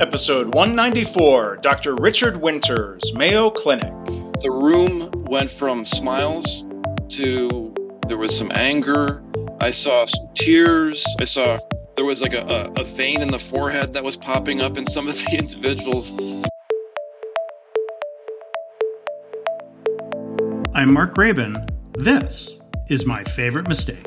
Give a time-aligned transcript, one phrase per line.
[0.00, 1.94] Episode 194 Dr.
[1.96, 3.92] Richard Winters, Mayo Clinic.
[4.40, 6.64] The room went from smiles
[7.10, 7.74] to
[8.08, 9.22] there was some anger.
[9.60, 11.04] I saw some tears.
[11.20, 11.58] I saw
[11.96, 14.86] there was like a, a, a vein in the forehead that was popping up in
[14.86, 16.46] some of the individuals.
[20.72, 21.68] I'm Mark Graban.
[21.92, 22.58] This
[22.88, 24.06] is my favorite mistake.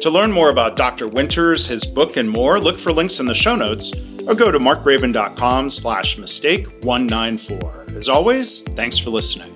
[0.00, 1.08] To learn more about Dr.
[1.08, 3.92] Winters, his book, and more, look for links in the show notes
[4.28, 7.86] or go to markgraban.com slash mistake 194.
[7.96, 9.50] As always, thanks for listening.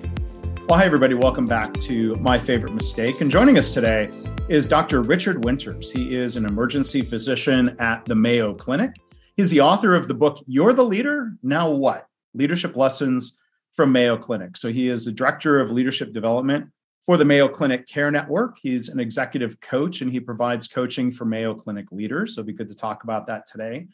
[0.67, 1.13] Well, hi, everybody.
[1.13, 3.21] Welcome back to My Favorite Mistake.
[3.21, 4.09] And joining us today
[4.47, 5.01] is Dr.
[5.01, 5.91] Richard Winters.
[5.91, 8.95] He is an emergency physician at the Mayo Clinic.
[9.35, 12.07] He's the author of the book, You're the Leader, Now What?
[12.33, 13.37] Leadership Lessons
[13.73, 14.57] from Mayo Clinic.
[14.57, 16.69] So he is the director of leadership development
[17.05, 18.57] for the Mayo Clinic Care Network.
[18.61, 22.35] He's an executive coach and he provides coaching for Mayo Clinic leaders.
[22.35, 23.87] So it'll be good to talk about that today.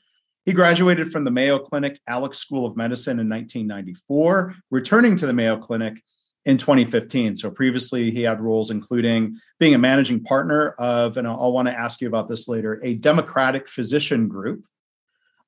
[0.46, 5.34] He graduated from the Mayo Clinic Alix School of Medicine in 1994, returning to the
[5.34, 6.04] Mayo Clinic
[6.46, 7.36] in 2015.
[7.36, 11.68] So previously, he had roles including being a managing partner of, and I'll, I'll want
[11.68, 14.64] to ask you about this later, a Democratic physician group,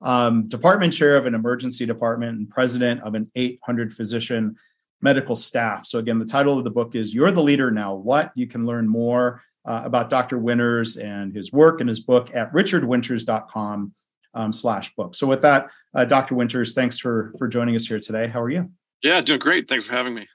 [0.02, 4.55] um, department chair of an emergency department, and president of an 800 physician
[5.02, 5.86] medical staff.
[5.86, 8.66] So again, the title of the book is "You're the Leader Now What." You can
[8.66, 10.38] learn more uh, about Dr.
[10.38, 13.94] Winters and his work and his book at richardwinters.com
[14.34, 15.16] um, slash book.
[15.16, 16.36] So with that, uh, Dr.
[16.36, 18.28] Winters, thanks for for joining us here today.
[18.28, 18.72] How are you?
[19.04, 19.67] Yeah, doing great.
[19.67, 20.26] Thanks for having me.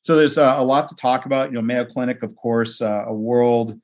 [0.00, 1.50] So there's uh, a lot to talk about.
[1.50, 3.78] You know, Mayo Clinic, of course, uh, a world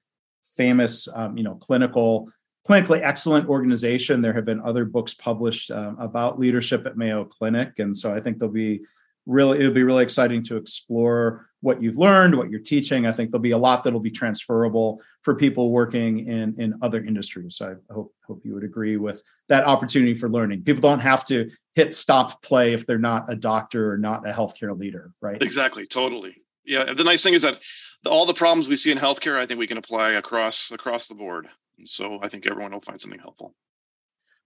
[0.56, 2.28] famous, um, you know, clinical,
[2.68, 4.22] clinically excellent organization.
[4.22, 8.20] There have been other books published um, about leadership at Mayo Clinic, and so I
[8.20, 8.82] think there'll be
[9.26, 13.06] really it'll be really exciting to explore what you've learned what you're teaching.
[13.06, 17.02] I think there'll be a lot that'll be transferable for people working in in other
[17.02, 17.56] industries.
[17.56, 20.64] So i hope hope you would agree with that opportunity for learning.
[20.64, 24.32] People don't have to hit stop play if they're not a doctor or not a
[24.32, 25.40] healthcare leader right?
[25.40, 26.36] Exactly totally.
[26.64, 27.60] Yeah the nice thing is that
[28.06, 31.14] all the problems we see in healthcare i think we can apply across across the
[31.14, 31.48] board.
[31.78, 33.54] And so i think everyone will find something helpful.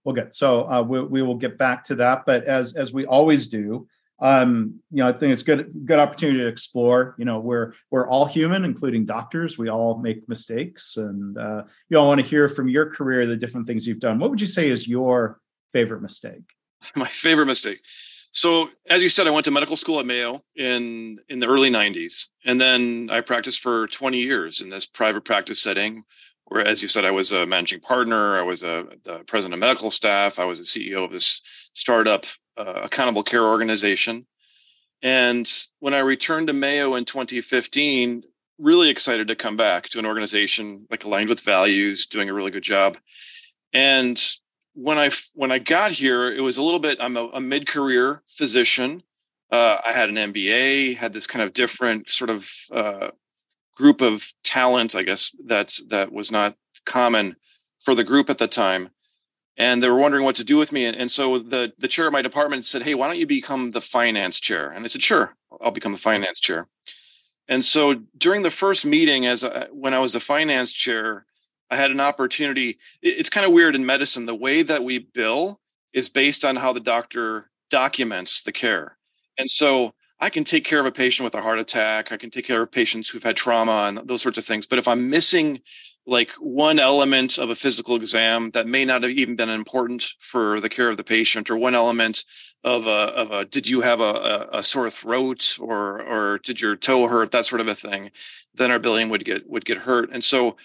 [0.03, 0.33] Well good.
[0.33, 2.25] So uh, we, we will get back to that.
[2.25, 3.87] But as as we always do
[4.19, 7.15] um, you know, I think it's good good opportunity to explore.
[7.17, 9.57] You know, we're we're all human, including doctors.
[9.57, 13.37] We all make mistakes, and uh, you all want to hear from your career the
[13.37, 14.17] different things you've done.
[14.17, 15.39] What would you say is your
[15.71, 16.53] favorite mistake?
[16.95, 17.81] My favorite mistake.
[18.31, 21.69] So, as you said, I went to medical school at Mayo in in the early
[21.69, 26.03] '90s, and then I practiced for 20 years in this private practice setting.
[26.47, 29.59] Where, as you said, I was a managing partner, I was a the president of
[29.59, 31.41] medical staff, I was a CEO of this
[31.73, 32.25] startup
[32.57, 34.25] uh, accountable care organization.
[35.01, 35.49] And
[35.79, 38.23] when I returned to Mayo in 2015,
[38.57, 42.51] really excited to come back to an organization like aligned with values, doing a really
[42.51, 42.97] good job.
[43.73, 44.19] And
[44.73, 46.97] when I when I got here, it was a little bit.
[47.01, 49.03] I'm a, a mid career physician.
[49.51, 53.09] Uh, I had an MBA, had this kind of different sort of uh,
[53.77, 56.55] group of talent, I guess that that was not
[56.85, 57.35] common
[57.79, 58.91] for the group at the time
[59.57, 60.85] and they were wondering what to do with me.
[60.85, 63.71] And, and, so the the chair of my department said, "Hey, why don't you become
[63.71, 66.67] the finance chair?" And I said, "Sure, I'll become the finance chair."
[67.47, 71.25] And so during the first meeting, as I, when I was a finance chair,
[71.71, 72.77] I had an opportunity.
[73.01, 74.25] It's kind of weird in medicine.
[74.25, 75.59] The way that we bill
[75.93, 78.97] is based on how the doctor documents the care,
[79.37, 82.11] and so I can take care of a patient with a heart attack.
[82.11, 84.65] I can take care of patients who've had trauma and those sorts of things.
[84.65, 85.61] But if I'm missing
[86.07, 90.59] like one element of a physical exam that may not have even been important for
[90.61, 92.23] the care of the patient or one element
[92.63, 96.75] of a, of a did you have a, a, sore throat or or did your
[96.75, 98.09] toe hurt that sort of a thing
[98.55, 100.55] then our billing would get would get hurt and so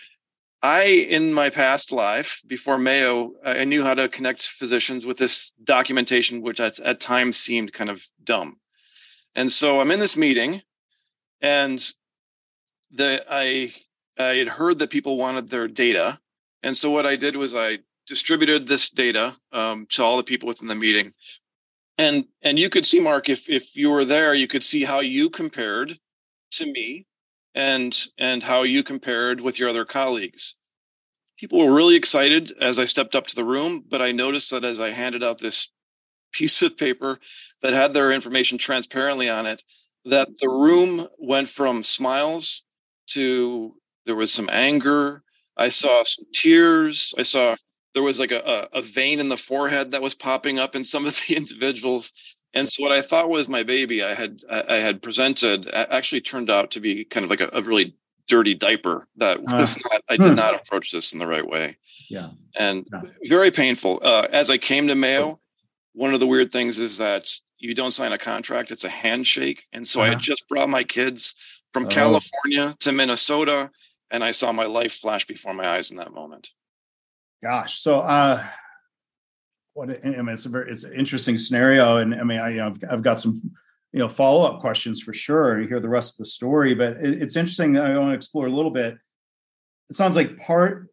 [0.62, 5.53] i in my past life before mayo i knew how to connect physicians with this
[5.62, 8.59] documentation which at, at times seemed kind of dumb
[9.34, 10.62] and so i'm in this meeting
[11.40, 11.94] and
[12.90, 13.73] the i
[14.19, 16.20] I had heard that people wanted their data.
[16.62, 20.46] And so what I did was I distributed this data um, to all the people
[20.46, 21.14] within the meeting.
[21.99, 25.00] And and you could see, Mark, if if you were there, you could see how
[25.00, 25.99] you compared
[26.52, 27.06] to me
[27.55, 30.55] and and how you compared with your other colleagues.
[31.38, 34.64] People were really excited as I stepped up to the room, but I noticed that
[34.64, 35.70] as I handed out this
[36.32, 37.19] piece of paper
[37.62, 39.62] that had their information transparently on it,
[40.05, 42.64] that the room went from smiles
[43.08, 43.75] to
[44.05, 45.23] there was some anger.
[45.56, 47.14] I saw some tears.
[47.19, 47.56] I saw
[47.94, 51.06] there was like a, a, vein in the forehead that was popping up in some
[51.06, 52.12] of the individuals.
[52.55, 56.50] And so what I thought was my baby, I had I had presented actually turned
[56.50, 57.96] out to be kind of like a, a really
[58.28, 59.58] dirty diaper that ah.
[59.58, 60.35] was uh, not I did hmm.
[60.37, 61.76] not approach this in the right way.
[62.11, 62.31] Yeah.
[62.58, 63.02] And yeah.
[63.26, 64.00] very painful.
[64.02, 65.40] Uh, as I came to Mayo,
[65.93, 69.67] one of the weird things is that you don't sign a contract, it's a handshake.
[69.73, 70.06] And so uh-huh.
[70.06, 71.35] I had just brought my kids
[71.71, 71.89] from oh.
[71.89, 73.71] California to Minnesota
[74.11, 76.50] and I saw my life flash before my eyes in that moment.
[77.43, 77.79] Gosh.
[77.79, 78.44] So uh
[79.75, 82.56] what I mean, it's a very it's an interesting scenario, and I mean, I you
[82.59, 83.41] know I've, I've got some
[83.93, 85.61] you know follow up questions for sure.
[85.61, 87.77] You hear the rest of the story, but it, it's interesting.
[87.77, 88.99] I want to explore a little bit.
[89.88, 90.88] It sounds like part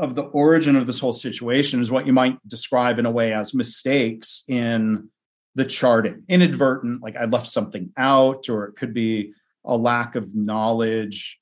[0.00, 3.32] of the origin of this whole situation is what you might describe in a way
[3.32, 5.08] as mistakes in
[5.54, 10.34] the charting, inadvertent, like I left something out, or it could be a lack of
[10.34, 11.40] knowledge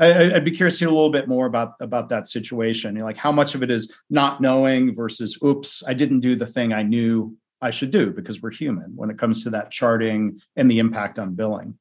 [0.00, 2.94] I, would be curious to hear a little bit more about about that situation.
[2.94, 6.34] You know, like how much of it is not knowing versus oops, I didn't do
[6.34, 9.70] the thing I knew I should do because we're human when it comes to that
[9.70, 11.78] charting and the impact on billing.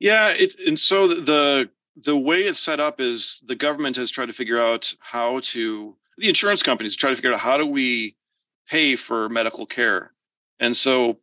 [0.00, 1.70] Yeah, it's and so the
[2.04, 5.96] the way it's set up is the government has tried to figure out how to
[6.18, 8.16] the insurance companies try to figure out how do we
[8.68, 10.12] pay for medical care,
[10.58, 11.18] and so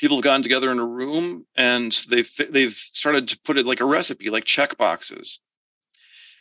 [0.00, 3.80] people have gotten together in a room and they've they've started to put it like
[3.80, 5.40] a recipe, like check boxes.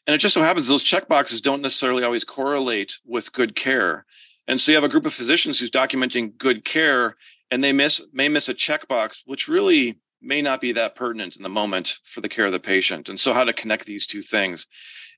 [0.07, 4.05] And it just so happens those check boxes don't necessarily always correlate with good care.
[4.47, 7.17] And so you have a group of physicians who's documenting good care
[7.51, 11.43] and they miss may miss a checkbox, which really may not be that pertinent in
[11.43, 13.09] the moment for the care of the patient.
[13.09, 14.67] And so how to connect these two things.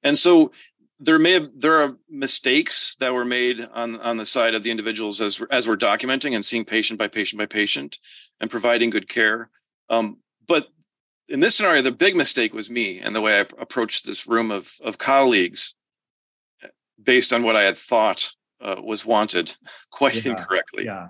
[0.03, 0.51] And so
[1.01, 4.71] there may have there are mistakes that were made on on the side of the
[4.71, 7.97] individuals as as we're documenting and seeing patient by patient by patient
[8.39, 9.49] and providing good care
[9.89, 10.67] um, but
[11.27, 14.51] in this scenario the big mistake was me and the way i approached this room
[14.51, 15.75] of of colleagues
[17.01, 18.31] based on what i had thought
[18.61, 19.55] uh, was wanted
[19.89, 21.07] quite yeah, incorrectly yeah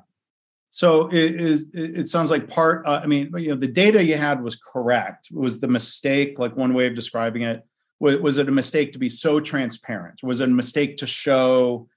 [0.72, 4.16] so it is it sounds like part uh, i mean you know the data you
[4.16, 5.30] had was correct.
[5.32, 7.64] Was the mistake like one way of describing it
[8.00, 10.24] was it a mistake to be so transparent?
[10.24, 11.88] Was it a mistake to show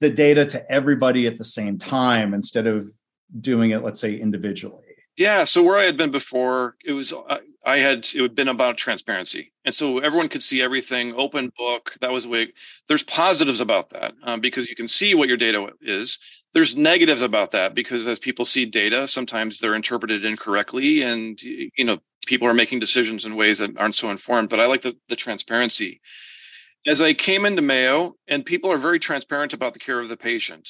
[0.00, 2.86] the data to everybody at the same time instead of
[3.38, 4.82] doing it let's say individually?
[5.16, 7.12] Yeah so where i had been before it was
[7.66, 9.52] i had it had been about transparency.
[9.64, 12.52] And so everyone could see everything open book that was the way
[12.86, 17.20] there's positives about that um, because you can see what your data is there's negatives
[17.20, 22.48] about that because as people see data sometimes they're interpreted incorrectly and you know people
[22.48, 26.00] are making decisions in ways that aren't so informed but i like the, the transparency.
[26.86, 30.16] As i came into mayo and people are very transparent about the care of the
[30.16, 30.68] patient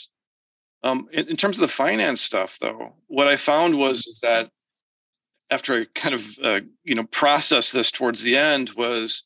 [0.82, 4.50] um, in, in, terms of the finance stuff though what i found was that
[5.50, 9.24] after i kind of uh, you know processed this towards the end was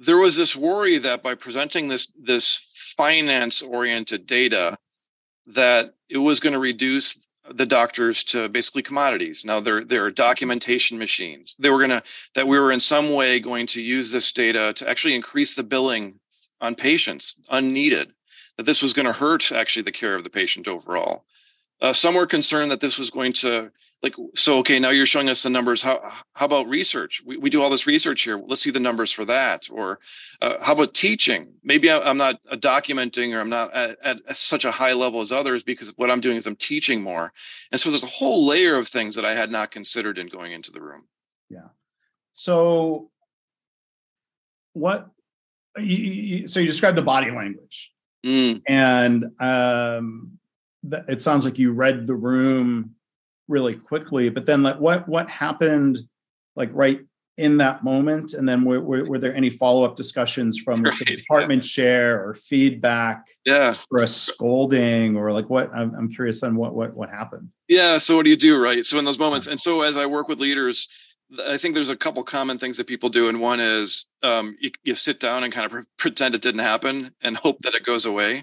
[0.00, 2.64] there was this worry that by presenting this this
[2.96, 4.78] finance oriented data
[5.48, 9.44] that it was going to reduce the doctors to basically commodities.
[9.44, 11.56] Now they're they're documentation machines.
[11.58, 12.02] They were gonna
[12.34, 15.62] that we were in some way going to use this data to actually increase the
[15.62, 16.20] billing
[16.60, 18.12] on patients unneeded.
[18.56, 21.24] That this was going to hurt actually the care of the patient overall.
[21.80, 23.70] Uh, some were concerned that this was going to
[24.02, 25.82] like so okay now you're showing us the numbers.
[25.82, 27.22] How how about research?
[27.24, 28.40] We, we do all this research here.
[28.44, 29.68] Let's see the numbers for that.
[29.70, 29.98] Or
[30.40, 31.54] uh, how about teaching?
[31.62, 35.20] Maybe I, am not uh, documenting or i'm not at, at, such a high level
[35.20, 37.32] as others because what i'm doing is i'm teaching more.
[37.72, 40.52] And so there's a whole layer of things that i had not considered in going
[40.52, 41.06] into the room.
[41.48, 41.68] Yeah.
[42.32, 43.10] So
[44.74, 45.10] what
[45.76, 45.80] so
[46.60, 47.92] you described the body language.
[48.26, 48.62] Mm.
[48.66, 50.38] and um
[50.84, 52.94] it sounds like you read the room
[53.48, 55.98] really quickly but then like what what happened
[56.56, 57.00] like right
[57.38, 58.34] in that moment?
[58.34, 61.68] And then were, were, were there any follow-up discussions from right, the department yeah.
[61.68, 63.76] chair or feedback yeah.
[63.92, 67.50] or a scolding or like what I'm, I'm curious on what what what happened.
[67.68, 68.84] Yeah so what do you do right?
[68.84, 70.88] So in those moments and so as i work with leaders
[71.46, 74.70] i think there's a couple common things that people do and one is um, you,
[74.82, 77.84] you, sit down and kind of pre- pretend it didn't happen and hope that it
[77.84, 78.42] goes away.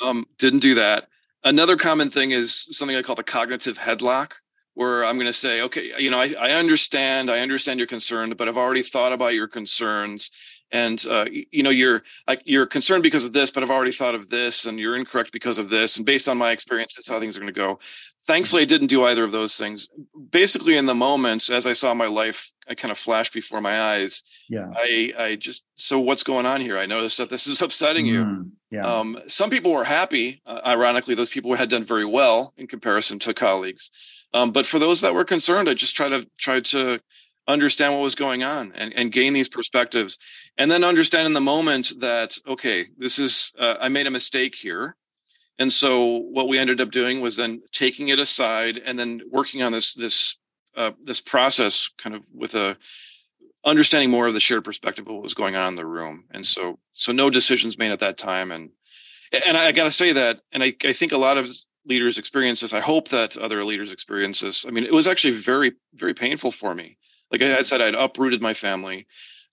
[0.00, 1.08] Um, didn't do that
[1.42, 4.32] Another common thing is something I call the cognitive headlock,
[4.74, 8.32] where I'm going to say, okay, you know, I, I understand, I understand your concern,
[8.36, 10.30] but I've already thought about your concerns
[10.72, 14.14] and uh, you know you're like you're concerned because of this but i've already thought
[14.14, 17.18] of this and you're incorrect because of this and based on my experience that's how
[17.18, 17.78] things are going to go
[18.22, 19.88] thankfully i didn't do either of those things.
[20.30, 23.94] Basically in the moments as i saw my life i kind of flashed before my
[23.94, 24.68] eyes yeah.
[24.74, 26.78] I i just so what's going on here?
[26.78, 28.24] I noticed that this is upsetting you.
[28.24, 28.84] Mm, yeah.
[28.84, 33.18] um, some people were happy uh, ironically those people had done very well in comparison
[33.20, 33.90] to colleagues.
[34.32, 37.00] Um, but for those that were concerned, I just tried to try to
[37.48, 40.18] understand what was going on and, and gain these perspectives.
[40.56, 44.54] And then understand in the moment that okay this is uh, i made a mistake
[44.54, 44.96] here.
[45.58, 49.62] And so what we ended up doing was then taking it aside and then working
[49.62, 50.36] on this this
[50.76, 52.76] uh, this process kind of with a
[53.64, 56.46] understanding more of the shared perspective of what was going on in the room and
[56.46, 58.70] so so no decisions made at that time and
[59.46, 61.48] and i got to say that and I, I think a lot of
[61.84, 65.34] leaders experience this i hope that other leaders experience this i mean it was actually
[65.34, 66.96] very very painful for me
[67.30, 69.06] like I said, I'd uprooted my family.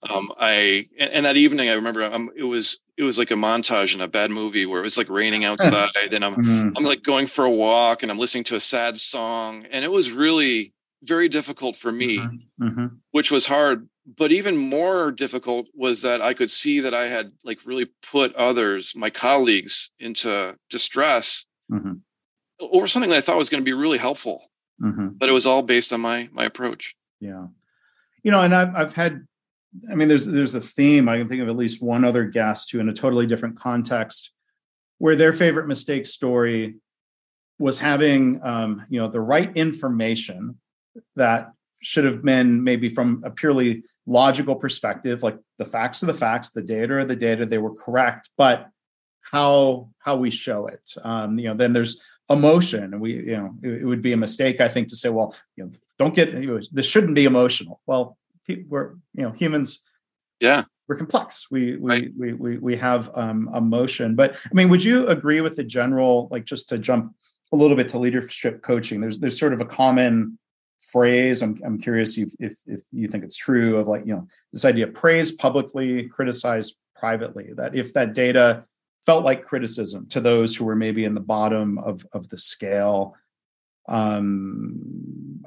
[0.08, 3.94] Um, I and, that evening, I remember um, it was it was like a montage
[3.96, 6.78] in a bad movie where it was like raining outside, and I'm mm-hmm.
[6.78, 9.92] I'm like going for a walk, and I'm listening to a sad song, and it
[9.92, 10.74] was really
[11.04, 12.68] very difficult for me, mm-hmm.
[12.68, 12.86] Mm-hmm.
[13.12, 13.90] which was hard.
[14.16, 18.34] But even more difficult was that I could see that I had like really put
[18.36, 21.94] others, my colleagues, into distress mm-hmm.
[22.60, 24.50] over something that I thought was going to be really helpful.
[24.82, 25.10] Mm-hmm.
[25.18, 26.96] But it was all based on my my approach.
[27.20, 27.48] Yeah
[28.28, 29.26] you know, and I've, I've had,
[29.90, 31.08] I mean, there's there's a theme.
[31.08, 34.32] I can think of at least one other guest who, in a totally different context,
[34.98, 36.76] where their favorite mistake story
[37.58, 40.60] was having, um, you know, the right information
[41.16, 46.14] that should have been maybe from a purely logical perspective, like the facts are the
[46.14, 48.68] facts, the data are the data, they were correct, but
[49.22, 53.54] how how we show it, um, you know, then there's emotion, and we, you know,
[53.62, 56.32] it, it would be a mistake, I think, to say, well, you know, don't get
[56.72, 57.82] this shouldn't be emotional.
[57.86, 58.18] Well
[58.68, 59.84] we're you know humans
[60.40, 60.64] yeah.
[60.88, 61.48] we're complex.
[61.52, 62.12] We we right.
[62.18, 64.16] we, we we have um emotion.
[64.16, 67.14] But i mean would you agree with the general like just to jump
[67.52, 70.38] a little bit to leadership coaching there's there's sort of a common
[70.80, 74.28] phrase i'm, I'm curious if, if if you think it's true of like you know
[74.54, 78.66] this idea praise publicly criticize privately that if that data
[79.06, 83.16] felt like criticism to those who were maybe in the bottom of of the scale
[83.90, 84.80] um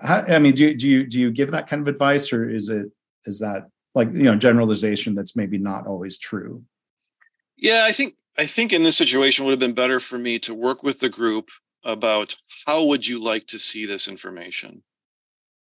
[0.02, 2.90] i mean do, do you do you give that kind of advice or is it
[3.26, 6.64] is that like you know generalization that's maybe not always true?
[7.56, 10.54] Yeah i think i think in this situation would have been better for me to
[10.54, 11.50] work with the group
[11.84, 14.82] about how would you like to see this information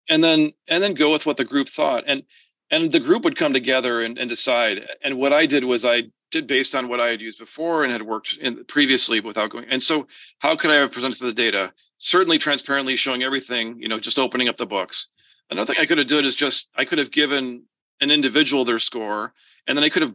[0.10, 2.24] and then and then go with what the group thought and
[2.72, 6.04] and the group would come together and, and decide and what i did was i
[6.32, 9.66] did based on what i had used before and had worked in previously without going
[9.70, 10.08] and so
[10.40, 14.50] how could i have presented the data certainly transparently showing everything, you know, just opening
[14.50, 15.08] up the books.
[15.50, 17.64] Another thing I could have done is just I could have given
[18.02, 19.34] an individual their score,
[19.68, 20.14] and then I could have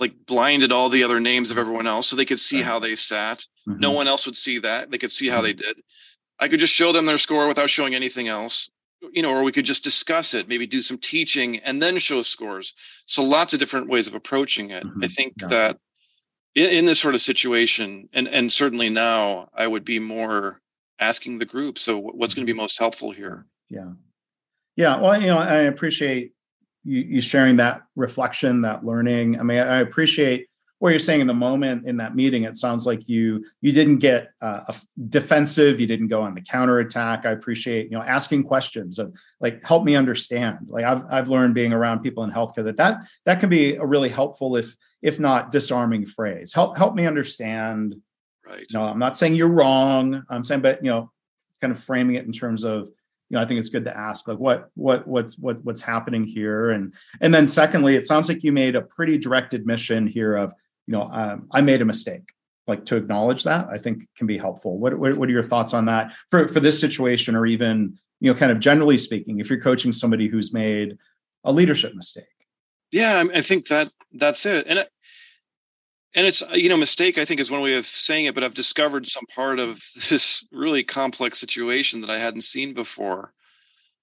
[0.00, 2.96] like blinded all the other names of everyone else so they could see how they
[2.96, 3.46] sat.
[3.68, 3.78] Mm-hmm.
[3.78, 4.90] No one else would see that.
[4.90, 5.58] They could see how they mm-hmm.
[5.58, 5.82] did.
[6.40, 8.70] I could just show them their score without showing anything else.
[9.12, 12.22] You know, or we could just discuss it, maybe do some teaching and then show
[12.22, 12.72] scores.
[13.06, 14.84] So lots of different ways of approaching it.
[14.84, 15.04] Mm-hmm.
[15.04, 15.48] I think yeah.
[15.48, 15.78] that
[16.54, 20.62] in, in this sort of situation, and and certainly now, I would be more
[21.02, 23.90] asking the group so what's going to be most helpful here yeah
[24.76, 26.32] yeah well you know i appreciate
[26.84, 30.46] you, you sharing that reflection that learning i mean i appreciate
[30.82, 33.98] what you're saying in the moment in that meeting it sounds like you you didn't
[33.98, 34.60] get uh,
[35.08, 39.64] defensive you didn't go on the counterattack i appreciate you know asking questions of like
[39.64, 43.40] help me understand like I've, I've learned being around people in healthcare that that that
[43.40, 47.96] can be a really helpful if if not disarming phrase help help me understand
[48.52, 48.66] Right.
[48.72, 50.24] No, I'm not saying you're wrong.
[50.28, 51.10] I'm saying, but you know,
[51.60, 52.88] kind of framing it in terms of,
[53.28, 56.24] you know, I think it's good to ask like what what what's what what's happening
[56.24, 60.36] here, and and then secondly, it sounds like you made a pretty direct admission here
[60.36, 60.52] of,
[60.86, 62.22] you know, um, I made a mistake.
[62.66, 64.78] Like to acknowledge that, I think can be helpful.
[64.78, 68.32] What, what what are your thoughts on that for for this situation, or even you
[68.32, 70.96] know, kind of generally speaking, if you're coaching somebody who's made
[71.42, 72.24] a leadership mistake?
[72.92, 74.86] Yeah, I think that that's it, and
[76.14, 78.54] and it's you know mistake i think is one way of saying it but i've
[78.54, 83.32] discovered some part of this really complex situation that i hadn't seen before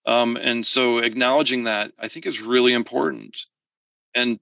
[0.05, 3.45] um, and so acknowledging that i think is really important
[4.15, 4.39] and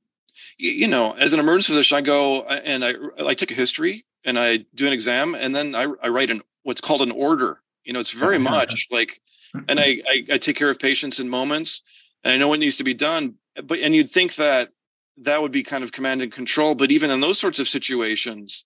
[0.57, 2.93] you know as an emergency physician i go uh, and i
[3.25, 6.41] i take a history and i do an exam and then i, I write an
[6.63, 9.21] what's called an order you know it's oh, very much like
[9.55, 9.65] mm-hmm.
[9.67, 11.81] and I, I i take care of patients in moments
[12.23, 14.71] and i know what needs to be done but and you'd think that
[15.17, 16.75] that would be kind of command and control.
[16.75, 18.65] But even in those sorts of situations,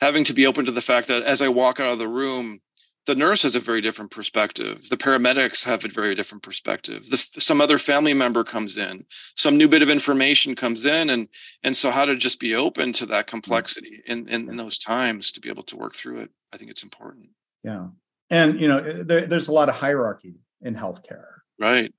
[0.00, 2.60] having to be open to the fact that as I walk out of the room,
[3.06, 4.88] the nurse has a very different perspective.
[4.88, 7.10] The paramedics have a very different perspective.
[7.10, 9.04] The, some other family member comes in,
[9.36, 11.28] some new bit of information comes in, and
[11.62, 15.30] and so how to just be open to that complexity in, in, in those times
[15.32, 16.30] to be able to work through it.
[16.52, 17.28] I think it's important.
[17.62, 17.88] Yeah,
[18.30, 21.26] and you know, there, there's a lot of hierarchy in healthcare,
[21.58, 21.92] right?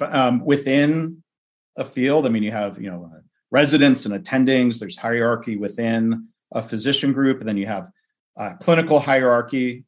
[0.00, 1.22] Um, within
[1.76, 3.10] a field, I mean, you have you know
[3.50, 4.78] residents and attendings.
[4.78, 7.90] There's hierarchy within a physician group, and then you have
[8.36, 9.84] uh, clinical hierarchy.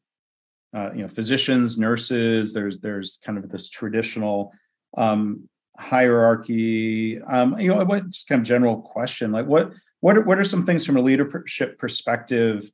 [0.77, 2.53] Uh, you know physicians, nurses.
[2.53, 4.53] There's there's kind of this traditional
[4.95, 7.19] um, hierarchy.
[7.21, 10.43] Um, you know, what just kind of general question like what what are, what are
[10.43, 12.71] some things from a leadership perspective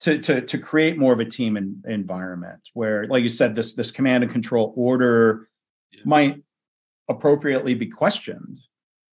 [0.00, 3.74] to to to create more of a team in, environment where, like you said, this
[3.74, 5.48] this command and control order
[5.92, 6.00] yeah.
[6.06, 6.42] might
[7.10, 8.58] appropriately be questioned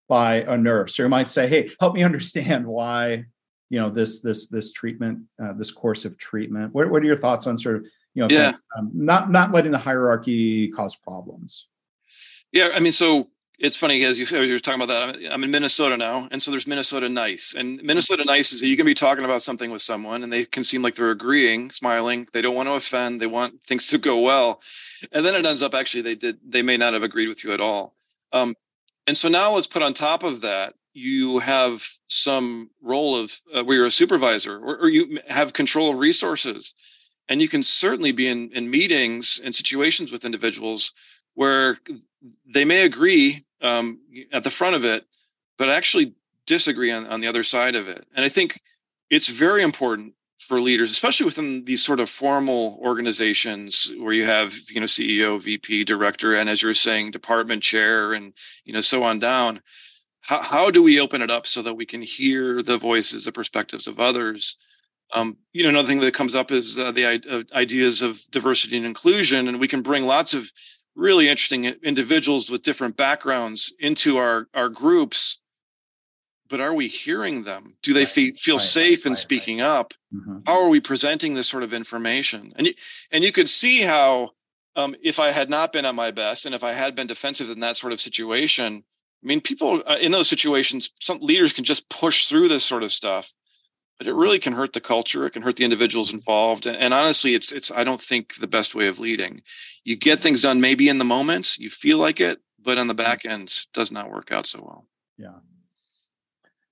[0.08, 3.26] by a nurse or might say hey help me understand why
[3.74, 6.74] you know this this this treatment uh, this course of treatment?
[6.74, 8.52] What, what are your thoughts on sort of you know yeah.
[8.52, 11.68] Kind of, um, not not letting the hierarchy cause problems?
[12.52, 15.98] Yeah i mean so it's funny as you, were talking about that i'm in minnesota
[15.98, 19.26] now and so there's minnesota nice and minnesota nice is that you can be talking
[19.26, 22.68] about something with someone and they can seem like they're agreeing smiling they don't want
[22.70, 24.60] to offend they want things to go well
[25.12, 27.54] and then it ends up actually they did they may not have agreed with you
[27.54, 27.96] at all.
[28.32, 28.56] Um,
[29.06, 33.64] and so now let's put on top of that, you have some role of uh,
[33.64, 36.74] where you're a supervisor or, or, you have control of resources.
[37.28, 40.94] And you can certainly be in, in meetings and situations with individuals
[41.34, 41.80] where
[42.46, 44.00] they may agree um,
[44.32, 45.06] at the front of it,
[45.58, 46.14] but actually
[46.46, 48.06] disagree on, on the other side of it.
[48.16, 48.62] And I think
[49.10, 54.54] it's very important for leaders, especially within these sort of formal organizations where you have,
[54.70, 58.34] you know, CEO, VP, director, and as you're saying, department chair, and
[58.66, 59.62] you know, so on down.
[60.24, 63.32] How, how do we open it up so that we can hear the voices, the
[63.32, 64.58] perspectives of others?
[65.14, 68.78] Um, you know, another thing that comes up is uh, the uh, ideas of diversity
[68.78, 70.52] and inclusion, and we can bring lots of
[70.96, 75.40] really interesting individuals with different backgrounds into our our groups
[76.54, 77.78] but are we hearing them?
[77.82, 79.96] Do they right, feel, feel right, safe right, in speaking up?
[80.14, 80.42] Mm-hmm.
[80.46, 82.54] How are we presenting this sort of information?
[82.56, 82.74] And you,
[83.12, 84.34] and you could see how,
[84.76, 87.50] um, if I had not been at my best and if I had been defensive
[87.50, 88.84] in that sort of situation,
[89.24, 92.84] I mean, people uh, in those situations, some leaders can just push through this sort
[92.84, 93.34] of stuff,
[93.98, 95.26] but it really can hurt the culture.
[95.26, 96.66] It can hurt the individuals involved.
[96.66, 99.42] And, and honestly, it's it's I don't think the best way of leading.
[99.84, 102.94] You get things done maybe in the moment, you feel like it, but on the
[102.94, 104.88] back end, does not work out so well.
[105.18, 105.40] Yeah.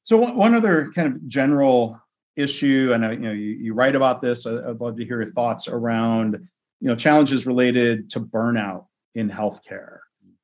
[0.04, 2.02] So one other kind of general
[2.36, 4.46] issue, and you know you, you write about this.
[4.46, 6.34] I'd love to hear your thoughts around
[6.82, 10.00] you know challenges related to burnout in healthcare.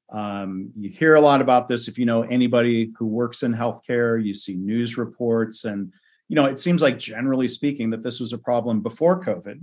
[0.09, 4.23] Um, you hear a lot about this if you know anybody who works in healthcare.
[4.23, 5.91] You see news reports, and
[6.29, 9.59] you know it seems like generally speaking that this was a problem before COVID,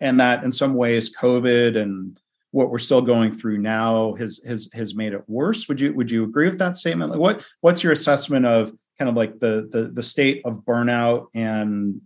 [0.00, 2.18] and that in some ways COVID and
[2.50, 5.68] what we're still going through now has has has made it worse.
[5.68, 7.10] Would you would you agree with that statement?
[7.10, 11.26] Like what what's your assessment of kind of like the the the state of burnout
[11.34, 12.00] and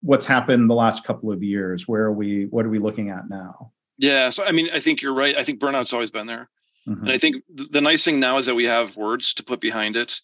[0.00, 3.28] what's happened the last couple of years where are we what are we looking at
[3.28, 6.48] now yeah so i mean i think you're right i think burnout's always been there
[6.88, 7.02] mm-hmm.
[7.02, 9.96] and i think the nice thing now is that we have words to put behind
[9.96, 10.20] it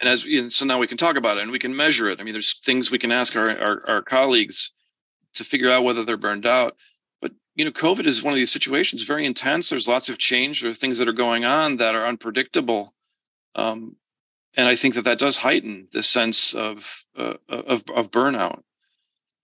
[0.00, 2.20] and as and so now we can talk about it and we can measure it
[2.20, 4.72] i mean there's things we can ask our, our, our colleagues
[5.34, 6.76] to figure out whether they're burned out
[7.20, 10.60] but you know covid is one of these situations very intense there's lots of change
[10.60, 12.94] there are things that are going on that are unpredictable
[13.54, 13.96] um,
[14.56, 18.62] and I think that that does heighten the sense of, uh, of of burnout.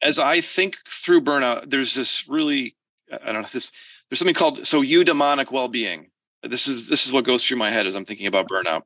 [0.03, 2.77] As I think through burnout, there's this really
[3.13, 3.73] I don't know this.
[4.09, 6.11] There's something called so eudaimonic well-being.
[6.43, 8.83] This is this is what goes through my head as I'm thinking about burnout.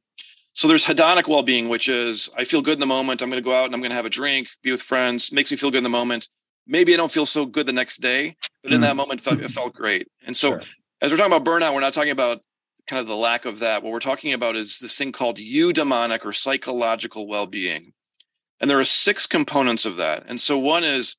[0.54, 3.22] So there's hedonic well-being, which is I feel good in the moment.
[3.22, 5.32] I'm going to go out and I'm going to have a drink, be with friends,
[5.32, 6.28] makes me feel good in the moment.
[6.66, 8.82] Maybe I don't feel so good the next day, but in mm.
[8.82, 10.08] that moment, it felt great.
[10.24, 10.60] And so, sure.
[11.00, 12.42] as we're talking about burnout, we're not talking about
[12.86, 13.82] kind of the lack of that.
[13.82, 17.92] What we're talking about is this thing called eudaimonic or psychological well being.
[18.60, 20.24] And there are six components of that.
[20.26, 21.16] And so one is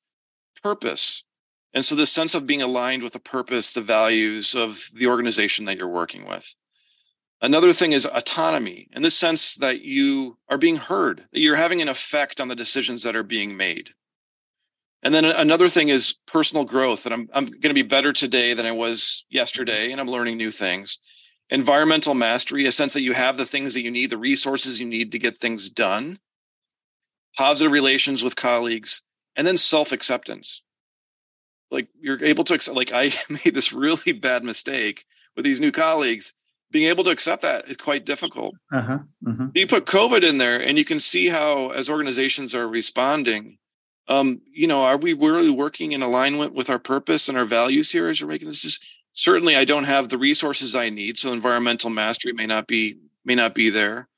[0.62, 1.23] purpose.
[1.74, 5.64] And so the sense of being aligned with the purpose, the values of the organization
[5.64, 6.54] that you're working with.
[7.42, 11.82] Another thing is autonomy, in the sense that you are being heard, that you're having
[11.82, 13.90] an effect on the decisions that are being made.
[15.02, 18.54] And then another thing is personal growth, that I'm, I'm going to be better today
[18.54, 20.98] than I was yesterday, and I'm learning new things
[21.50, 24.86] environmental mastery, a sense that you have the things that you need, the resources you
[24.86, 26.18] need to get things done,
[27.36, 29.02] positive relations with colleagues,
[29.36, 30.63] and then self acceptance.
[31.70, 35.04] Like you're able to accept, like I made this really bad mistake
[35.36, 36.34] with these new colleagues.
[36.70, 38.56] Being able to accept that is quite difficult.
[38.72, 38.98] Uh-huh.
[39.24, 39.46] Mm-hmm.
[39.54, 43.58] You put COVID in there, and you can see how, as organizations are responding,
[44.08, 47.92] um, you know, are we really working in alignment with our purpose and our values
[47.92, 48.64] here as you're making this?
[48.64, 48.80] Is
[49.12, 53.34] certainly I don't have the resources I need, so environmental mastery may not be may
[53.34, 54.08] not be there.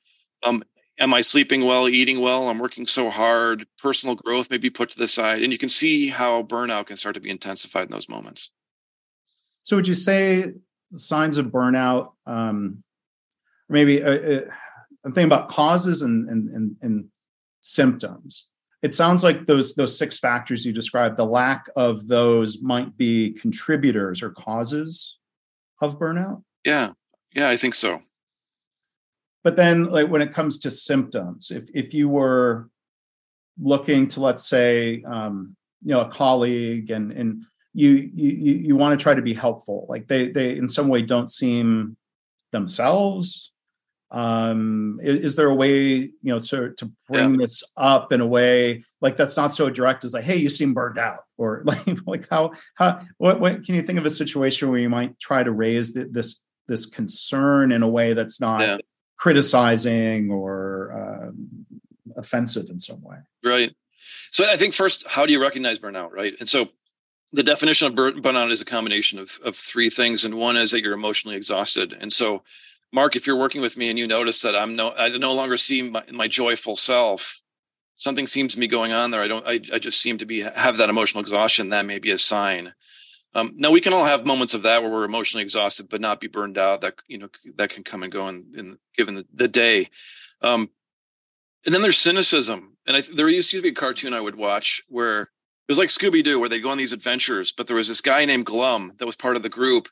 [0.43, 0.63] Um,
[0.99, 2.49] am I sleeping well, eating well?
[2.49, 3.65] I'm working so hard.
[3.77, 6.97] Personal growth may be put to the side, and you can see how burnout can
[6.97, 8.51] start to be intensified in those moments.
[9.63, 10.53] So, would you say
[10.93, 12.83] signs of burnout, um,
[13.69, 14.41] maybe uh, uh,
[15.05, 17.05] I'm thinking about causes and, and and, and
[17.61, 18.47] symptoms?
[18.81, 23.31] it sounds like those those six factors you described, the lack of those might be
[23.31, 25.17] contributors or causes
[25.81, 26.43] of burnout.
[26.63, 26.91] Yeah,
[27.33, 28.01] yeah, I think so.
[29.43, 32.69] But then, like when it comes to symptoms, if if you were
[33.59, 38.97] looking to, let's say, um, you know, a colleague, and and you you you want
[38.97, 41.97] to try to be helpful, like they they in some way don't seem
[42.51, 43.51] themselves
[44.11, 47.37] um is, is, there a way you know to to bring yeah.
[47.39, 50.73] this up in a way like that's not so direct as like hey you seem
[50.73, 54.69] burned out or like like how how what, what can you think of a situation
[54.69, 58.61] where you might try to raise the, this this concern in a way that's not
[58.61, 58.77] yeah.
[59.17, 61.65] Criticizing or um,
[62.15, 63.75] offensive in some way right
[64.31, 66.69] so i think first how do you recognize burnout right and so
[67.33, 70.81] the definition of burnout is a combination of, of three things and one is that
[70.81, 72.43] you're emotionally exhausted and so
[72.93, 75.57] Mark, if you're working with me and you notice that I'm no, I no longer
[75.57, 77.41] see my, my joyful self,
[77.97, 79.21] something seems to be going on there.
[79.21, 81.69] I don't, I, I just seem to be have that emotional exhaustion.
[81.69, 82.73] That may be a sign.
[83.37, 86.19] Um, now we can all have moments of that where we're emotionally exhausted, but not
[86.19, 86.81] be burned out.
[86.81, 89.89] That you know that can come and go in, in given the, the day.
[90.41, 90.71] Um,
[91.63, 92.77] and then there's cynicism.
[92.87, 95.29] And I, there used to be a cartoon I would watch where it
[95.69, 97.51] was like Scooby Doo, where they go on these adventures.
[97.51, 99.87] But there was this guy named Glum that was part of the group,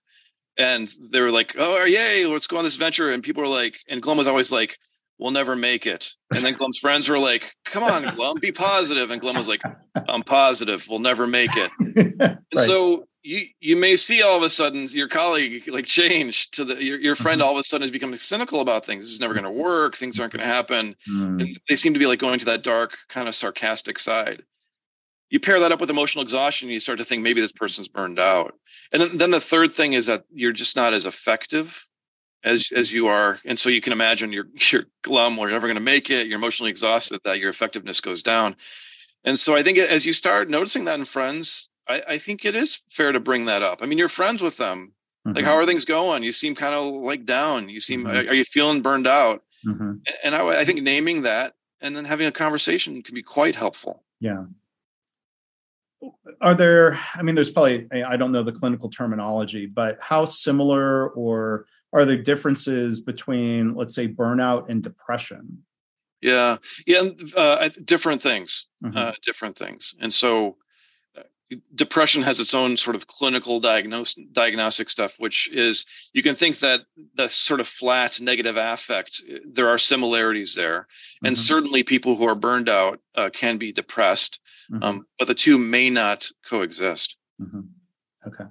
[0.58, 3.78] and they were like, "Oh, yay, let's go on this adventure!" And people were like,
[3.88, 4.80] and Glum was always like,
[5.20, 9.12] "We'll never make it." And then Glum's friends were like, "Come on, Glum, be positive."
[9.12, 9.62] And Glum was like,
[10.10, 10.88] "I'm positive.
[10.90, 12.66] We'll never make it." and right.
[12.66, 16.84] so you you may see all of a sudden your colleague like change to the
[16.84, 17.48] your, your friend mm-hmm.
[17.48, 19.04] all of a sudden is becoming cynical about things.
[19.04, 19.96] This is never going to work.
[19.96, 20.96] Things aren't going to happen.
[21.10, 21.42] Mm.
[21.42, 24.44] And they seem to be like going to that dark, kind of sarcastic side
[25.30, 27.88] you pair that up with emotional exhaustion, and you start to think maybe this person's
[27.88, 28.54] burned out.
[28.94, 31.88] And then, then the third thing is that you're just not as effective
[32.44, 33.40] as as you are.
[33.44, 36.28] And so you can imagine you're you're glum or you're never going to make it,
[36.28, 38.56] you're emotionally exhausted, that your effectiveness goes down.
[39.24, 42.56] And so I think as you start noticing that in friends, I, I think it
[42.56, 43.82] is fair to bring that up.
[43.82, 44.94] I mean, you're friends with them.
[45.28, 45.38] Mm-hmm.
[45.38, 46.24] Like, how are things going?
[46.24, 47.70] You seem kind of like down.
[47.70, 48.30] You seem, mm-hmm.
[48.30, 49.44] are you feeling burned out?
[49.66, 49.94] Mm-hmm.
[50.24, 54.04] And I, I think naming that and then having a conversation can be quite helpful.
[54.20, 54.46] Yeah
[56.42, 61.10] are there i mean there's probably i don't know the clinical terminology but how similar
[61.10, 65.64] or are there differences between let's say burnout and depression
[66.22, 68.98] yeah yeah uh, different things mm-hmm.
[68.98, 70.58] uh, different things and so
[71.74, 76.60] depression has its own sort of clinical diagnose, diagnostic stuff, which is you can think
[76.60, 76.82] that
[77.14, 80.82] the sort of flat negative affect, there are similarities there.
[80.82, 81.28] Mm-hmm.
[81.28, 84.40] And certainly people who are burned out uh, can be depressed,
[84.72, 84.84] mm-hmm.
[84.84, 87.18] um, but the two may not coexist.
[87.42, 87.62] Mm-hmm.
[88.28, 88.50] Okay.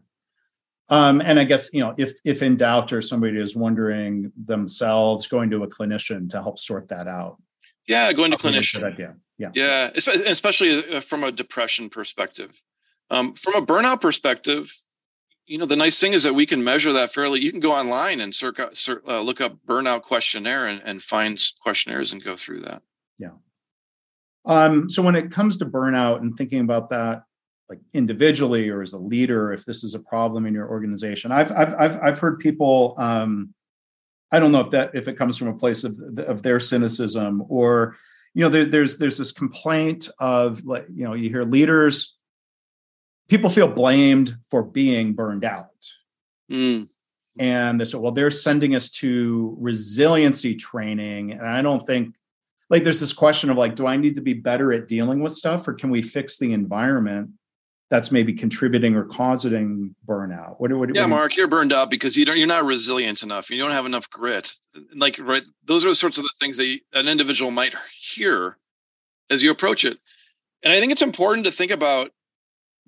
[0.88, 5.26] Um, and I guess, you know, if, if in doubt or somebody is wondering themselves,
[5.26, 7.38] going to a clinician to help sort that out.
[7.88, 8.82] Yeah, going to clinician.
[8.82, 9.16] Idea.
[9.38, 9.50] Yeah.
[9.54, 9.90] Yeah.
[9.94, 12.62] Especially uh, from a depression perspective.
[13.10, 14.72] Um, from a burnout perspective,
[15.46, 17.40] you know, the nice thing is that we can measure that fairly.
[17.40, 22.24] You can go online and uh, look up burnout questionnaire and, and find questionnaires and
[22.24, 22.82] go through that.
[23.18, 23.30] Yeah.
[24.46, 27.24] Um, so when it comes to burnout and thinking about that,
[27.68, 31.50] like individually or as a leader, if this is a problem in your organization, I've
[31.52, 32.94] I've I've, I've heard people.
[32.98, 33.54] Um,
[34.32, 37.44] I don't know if that if it comes from a place of of their cynicism
[37.48, 37.96] or
[38.34, 42.16] you know there, there's there's this complaint of like you know you hear leaders
[43.28, 45.68] people feel blamed for being burned out.
[46.50, 46.88] Mm.
[47.38, 51.32] And they said, well, they're sending us to resiliency training.
[51.32, 52.14] And I don't think,
[52.70, 55.32] like, there's this question of, like, do I need to be better at dealing with
[55.32, 57.30] stuff or can we fix the environment
[57.90, 60.56] that's maybe contributing or causing burnout?
[60.58, 63.22] What, what, yeah, what Mark, you- are burned out because you don't, you're not resilient
[63.22, 63.50] enough.
[63.50, 64.54] You don't have enough grit.
[64.94, 65.46] Like, right.
[65.64, 68.58] Those are the sorts of the things that an individual might hear
[69.28, 69.98] as you approach it.
[70.62, 72.12] And I think it's important to think about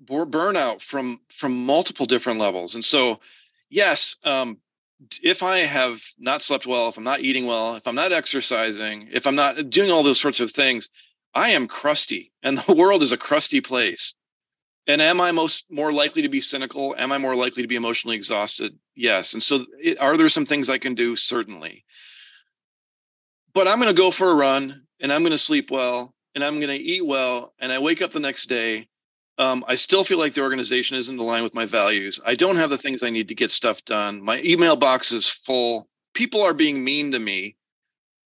[0.03, 2.75] burnout from from multiple different levels.
[2.75, 3.19] And so
[3.69, 4.57] yes um,
[5.21, 9.07] if i have not slept well if i'm not eating well if i'm not exercising
[9.11, 10.89] if i'm not doing all those sorts of things
[11.33, 12.31] i am crusty.
[12.41, 14.15] And the world is a crusty place.
[14.87, 16.95] And am i most more likely to be cynical?
[16.97, 18.77] Am i more likely to be emotionally exhausted?
[18.95, 19.33] Yes.
[19.33, 21.15] And so it, are there some things i can do?
[21.15, 21.83] Certainly.
[23.53, 26.43] But i'm going to go for a run and i'm going to sleep well and
[26.43, 28.87] i'm going to eat well and i wake up the next day
[29.37, 32.19] um, I still feel like the organization isn't aligned with my values.
[32.25, 34.23] I don't have the things I need to get stuff done.
[34.23, 35.89] My email box is full.
[36.13, 37.55] People are being mean to me.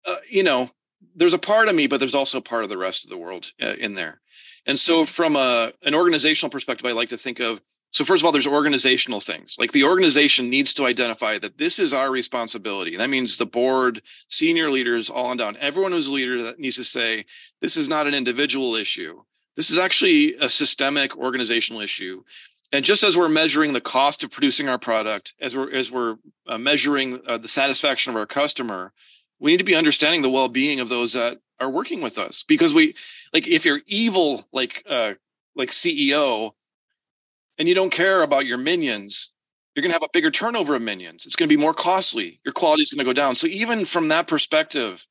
[0.06, 0.70] Uh, you know,
[1.16, 3.18] there's a part of me, but there's also a part of the rest of the
[3.18, 4.22] world uh, in there.
[4.66, 8.26] And so, from a, an organizational perspective, I like to think of So first of
[8.26, 9.56] all, there's organizational things.
[9.58, 12.96] Like the organization needs to identify that this is our responsibility.
[12.96, 15.58] That means the board, senior leaders, all on down.
[15.60, 17.26] Everyone who's a leader that needs to say,
[17.62, 19.24] this is not an individual issue.
[19.56, 22.24] This is actually a systemic organizational issue.
[22.72, 26.18] And just as we're measuring the cost of producing our product, as we're as we're
[26.48, 28.94] uh, measuring uh, the satisfaction of our customer,
[29.40, 32.44] we need to be understanding the well-being of those that are working with us.
[32.44, 32.96] Because we,
[33.34, 35.14] like, if you're evil, like uh,
[35.56, 36.52] like CEO,
[37.58, 39.32] and you don't care about your minions,
[39.76, 41.26] you're going to have a bigger turnover of minions.
[41.26, 42.40] It's going to be more costly.
[42.46, 43.36] Your quality is going to go down.
[43.36, 45.08] So even from that perspective,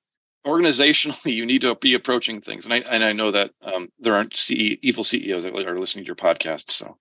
[0.48, 2.64] organizationally, you need to be approaching things.
[2.64, 6.04] And I and I know that um, there aren't CE, evil CEOs that are listening
[6.04, 6.70] to your podcast.
[6.70, 6.96] So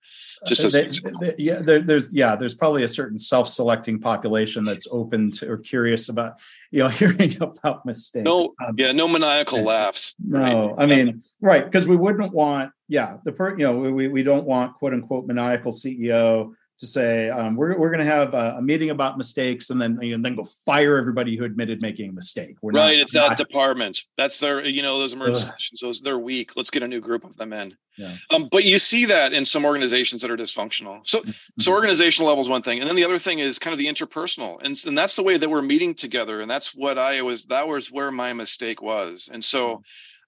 [0.46, 4.86] just as they, they, yeah, there, there's yeah, there's probably a certain self-selecting population that's
[4.90, 6.34] open to or curious about
[6.70, 8.24] you know hearing about mistakes.
[8.24, 10.14] No, um, yeah, no maniacal laughs.
[10.24, 10.38] No,
[10.70, 10.74] right?
[10.78, 14.46] I mean right because we wouldn't want yeah the per you know we we don't
[14.46, 18.62] want quote unquote maniacal CEO to say um, we're, we're going to have a, a,
[18.62, 22.56] meeting about mistakes and then and then go fire everybody who admitted making a mistake.
[22.62, 24.04] We're right, not, it's not, that department.
[24.16, 26.56] That's their you know those emergency those they're weak.
[26.56, 27.76] Let's get a new group of them in.
[27.96, 28.14] Yeah.
[28.30, 31.04] Um, but you see that in some organizations that are dysfunctional.
[31.04, 31.30] So mm-hmm.
[31.58, 33.86] so organizational level is one thing, and then the other thing is kind of the
[33.86, 37.44] interpersonal, and and that's the way that we're meeting together, and that's what I was
[37.46, 39.82] that was where my mistake was, and so mm-hmm.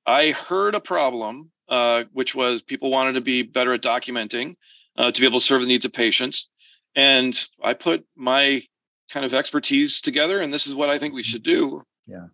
[0.06, 4.56] I heard a problem, uh, which was people wanted to be better at documenting
[5.00, 6.48] uh, to be able to serve the needs of patients.
[6.94, 8.62] And I put my
[9.10, 11.84] kind of expertise together, and this is what I think we should do.
[12.06, 12.26] Yeah.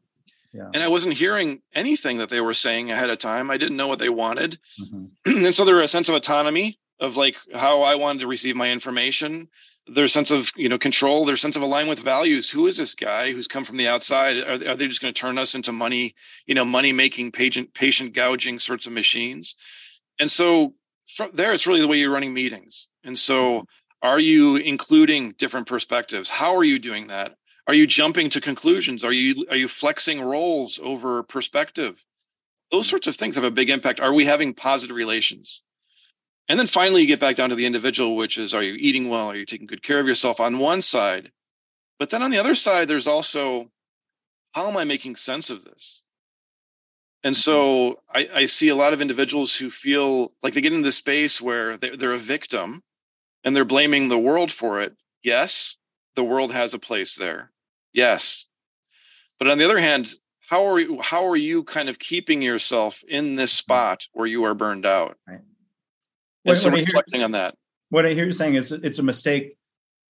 [0.52, 0.70] Yeah.
[0.74, 3.50] And I wasn't hearing anything that they were saying ahead of time.
[3.50, 4.58] I didn't know what they wanted.
[4.80, 5.44] Mm-hmm.
[5.44, 8.56] and so there was a sense of autonomy of like how I wanted to receive
[8.56, 9.48] my information.
[9.86, 12.50] Their sense of you know control, their sense of alignment with values.
[12.50, 14.38] Who is this guy who's come from the outside?
[14.38, 16.14] Are, are they just going to turn us into money,
[16.46, 19.54] you know, money making patient patient gouging sorts of machines?
[20.18, 20.74] And so
[21.06, 22.88] from there, it's really the way you're running meetings.
[23.04, 24.08] And so, mm-hmm.
[24.08, 26.30] are you including different perspectives?
[26.30, 27.36] How are you doing that?
[27.66, 29.04] Are you jumping to conclusions?
[29.04, 32.04] Are you are you flexing roles over perspective?
[32.70, 32.90] Those mm-hmm.
[32.90, 34.00] sorts of things have a big impact.
[34.00, 35.62] Are we having positive relations?
[36.48, 39.08] And then finally, you get back down to the individual, which is: Are you eating
[39.08, 39.30] well?
[39.30, 40.40] Are you taking good care of yourself?
[40.40, 41.32] On one side,
[41.98, 43.70] but then on the other side, there's also
[44.52, 46.02] how am I making sense of this?
[47.26, 47.40] And mm-hmm.
[47.40, 50.98] so I, I, see a lot of individuals who feel like they get into this
[50.98, 52.84] space where they're, they're a victim
[53.42, 54.94] and they're blaming the world for it.
[55.24, 55.76] Yes,
[56.14, 57.50] the world has a place there.
[57.92, 58.46] Yes.
[59.40, 60.14] But on the other hand,
[60.50, 63.58] how are you, how are you kind of keeping yourself in this mm-hmm.
[63.58, 65.16] spot where you are burned out?
[65.26, 65.40] Right.
[66.44, 67.56] And so reflecting hear, on that.
[67.88, 69.56] What I hear you saying is it's a mistake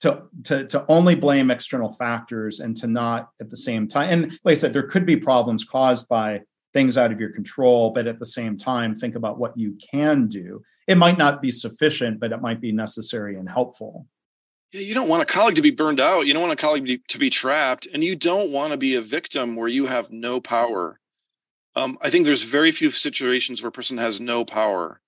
[0.00, 4.10] to, to to only blame external factors and to not at the same time.
[4.10, 6.42] And like I said, there could be problems caused by
[6.76, 10.26] things out of your control, but at the same time, think about what you can
[10.26, 10.62] do.
[10.86, 14.06] It might not be sufficient, but it might be necessary and helpful.
[14.72, 16.26] Yeah, you don't want a colleague to be burned out.
[16.26, 19.00] You don't want a colleague to be trapped, and you don't want to be a
[19.00, 21.00] victim where you have no power.
[21.74, 25.00] Um, I think there's very few situations where a person has no power.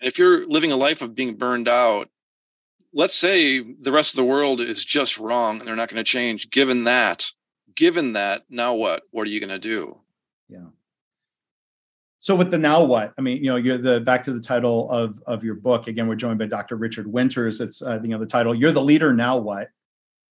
[0.00, 2.08] And if you're living a life of being burned out,
[2.94, 6.10] let's say the rest of the world is just wrong and they're not going to
[6.18, 6.48] change.
[6.48, 7.32] Given that,
[7.74, 9.02] given that, now what?
[9.10, 9.98] What are you going to do?
[10.48, 10.70] Yeah
[12.20, 13.12] so with the now what?
[13.18, 15.88] I mean you know you're the back to the title of of your book.
[15.88, 17.60] Again we're joined by dr richard winters.
[17.60, 19.68] It's uh, you know the title you're the leader now what?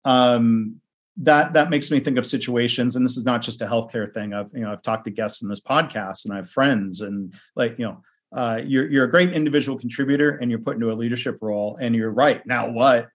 [0.04, 0.80] Um
[1.16, 4.34] that that makes me think of situations and this is not just a healthcare thing.
[4.34, 7.34] I've you know i've talked to guests in this podcast and i have friends and
[7.56, 10.92] like you know uh, you're you're a great individual contributor and you're put into a
[10.92, 12.44] leadership role and you're right.
[12.46, 13.08] Now what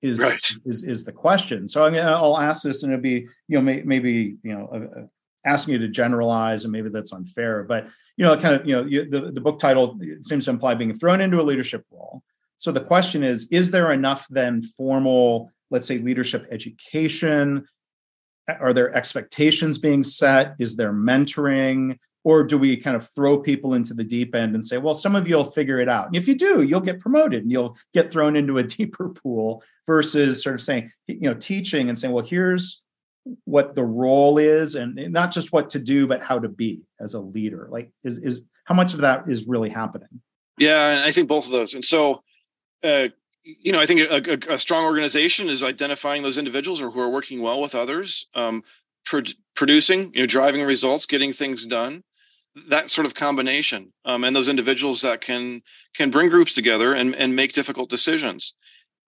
[0.00, 0.40] is right.
[0.64, 1.66] is is the question.
[1.66, 5.08] So i mean i'll ask this and it'll be you know may, maybe you know
[5.44, 7.88] asking you to generalize and maybe that's unfair but
[8.20, 10.92] you know, kind of, you know, you, the, the book title seems to imply being
[10.92, 12.22] thrown into a leadership role.
[12.58, 17.66] So the question is, is there enough then formal, let's say, leadership education?
[18.46, 20.54] Are there expectations being set?
[20.58, 21.98] Is there mentoring?
[22.22, 25.16] Or do we kind of throw people into the deep end and say, well, some
[25.16, 26.08] of you will figure it out?
[26.08, 29.62] And if you do, you'll get promoted and you'll get thrown into a deeper pool
[29.86, 32.82] versus sort of saying, you know, teaching and saying, well, here's
[33.44, 37.14] what the role is and not just what to do but how to be as
[37.14, 37.68] a leader.
[37.70, 40.08] Like is is how much of that is really happening?
[40.58, 41.74] Yeah i think both of those.
[41.74, 42.22] And so
[42.82, 43.08] uh,
[43.42, 47.00] you know i think a, a, a, strong organization is identifying those individuals or who
[47.00, 48.62] are working well with others um,
[49.04, 49.22] pro-
[49.54, 52.02] producing you know driving results getting things done
[52.68, 55.62] that sort of combination um, and those individuals that can
[55.94, 58.54] can bring groups together and, and make difficult decisions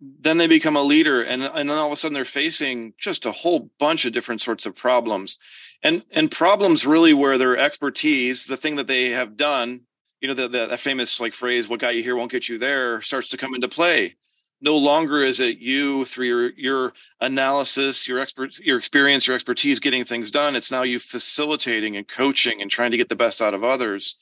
[0.03, 3.25] then they become a leader and, and then all of a sudden they're facing just
[3.25, 5.38] a whole bunch of different sorts of problems.
[5.83, 9.83] And and problems really where their expertise the thing that they have done
[10.21, 13.01] you know the, the famous like phrase what got you here won't get you there
[13.01, 14.17] starts to come into play.
[14.61, 19.79] No longer is it you through your your analysis your expert your experience your expertise
[19.79, 20.57] getting things done.
[20.57, 24.17] It's now you facilitating and coaching and trying to get the best out of others.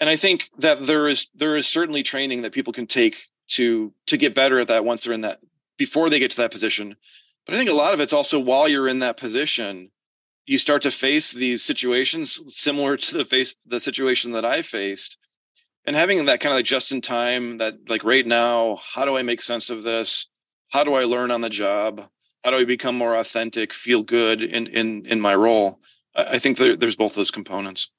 [0.00, 3.92] And i think that there is there is certainly training that people can take to
[4.14, 5.40] to get better at that once they're in that
[5.76, 6.96] before they get to that position.
[7.44, 9.90] But i think a lot of it's also while you're in that position
[10.46, 15.18] you start to face these situations similar to the face the situation that i faced.
[15.86, 19.16] And having that kind of like just in time that like right now how do
[19.16, 20.28] i make sense of this?
[20.72, 22.08] How do i learn on the job?
[22.42, 25.80] How do i become more authentic feel good in in in my role?
[26.14, 27.90] I think there, there's both those components.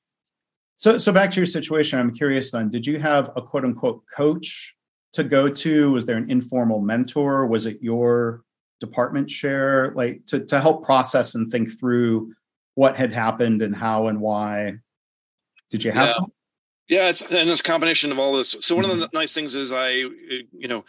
[0.77, 2.69] So so back to your situation i'm curious then.
[2.69, 4.75] Did you have a quote unquote coach
[5.15, 8.43] to go to was there an informal mentor was it your
[8.79, 12.33] department chair like to, to help process and think through
[12.75, 14.73] what had happened and how and why
[15.69, 16.25] did you have yeah.
[16.87, 18.55] Yeah, it's and it's a combination of all this.
[18.59, 19.17] So one of the mm-hmm.
[19.17, 20.85] nice things is I, you know,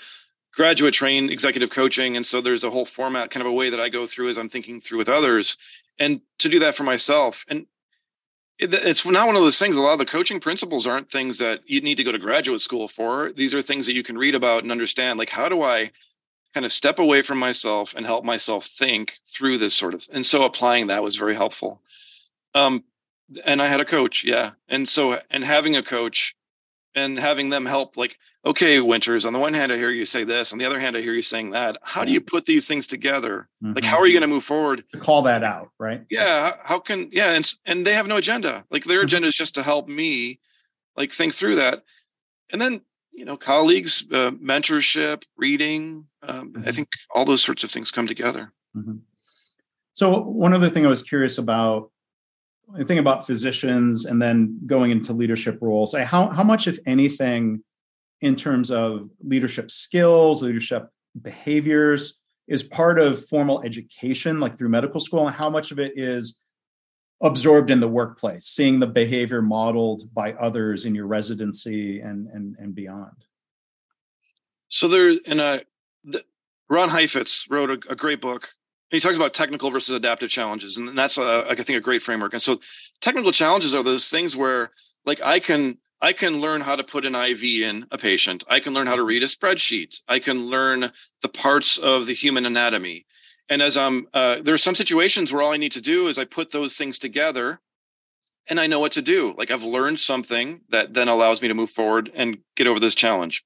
[0.53, 3.81] graduate train executive coaching, and so there's a whole format, kind of a way that
[3.81, 5.57] I go through as I'm thinking through with others,
[5.99, 7.47] and to do that for myself.
[7.49, 7.67] And
[8.59, 9.77] it's not one of those things.
[9.77, 12.61] A lot of the coaching principles aren't things that you need to go to graduate
[12.61, 13.33] school for.
[13.33, 15.19] These are things that you can read about and understand.
[15.19, 15.91] Like, how do I
[16.55, 20.09] kind of step away from myself and help myself think through this sort of?
[20.11, 21.83] And so applying that was very helpful.
[22.55, 22.85] Um,
[23.45, 24.53] and I had a coach, yeah.
[24.69, 26.35] And so and having a coach
[26.95, 30.25] and having them help like okay winters on the one hand i hear you say
[30.25, 32.69] this on the other hand i hear you saying that how do you put these
[32.69, 33.75] things together mm-hmm.
[33.75, 36.79] like how are you going to move forward to call that out right yeah how
[36.79, 39.07] can yeah and and they have no agenda like their mm-hmm.
[39.07, 40.39] agenda is just to help me
[40.97, 41.83] like think through that
[42.53, 42.81] and then
[43.13, 46.69] you know colleagues uh, mentorship reading um, mm-hmm.
[46.69, 48.97] i think all those sorts of things come together mm-hmm.
[49.93, 51.91] so one other thing i was curious about
[52.75, 55.95] I think about physicians and then going into leadership roles.
[55.95, 57.63] How how much, if anything,
[58.21, 60.89] in terms of leadership skills, leadership
[61.21, 65.93] behaviors, is part of formal education, like through medical school, and how much of it
[65.97, 66.41] is
[67.23, 72.57] absorbed in the workplace, seeing the behavior modeled by others in your residency and and
[72.59, 73.25] and beyond.
[74.69, 75.59] So there, in a uh,
[76.05, 76.25] the,
[76.69, 78.51] Ron Heifetz wrote a, a great book
[78.91, 82.03] he talks about technical versus adaptive challenges and that's uh, a, I think a great
[82.03, 82.61] framework and so
[83.01, 84.71] technical challenges are those things where
[85.05, 88.61] like i can i can learn how to put an iv in a patient i
[88.61, 90.91] can learn how to read a spreadsheet i can learn
[91.23, 93.07] the parts of the human anatomy
[93.49, 96.19] and as i'm uh, there are some situations where all i need to do is
[96.19, 97.61] i put those things together
[98.49, 101.55] and i know what to do like i've learned something that then allows me to
[101.55, 103.45] move forward and get over this challenge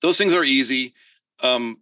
[0.00, 0.94] those things are easy
[1.40, 1.78] um,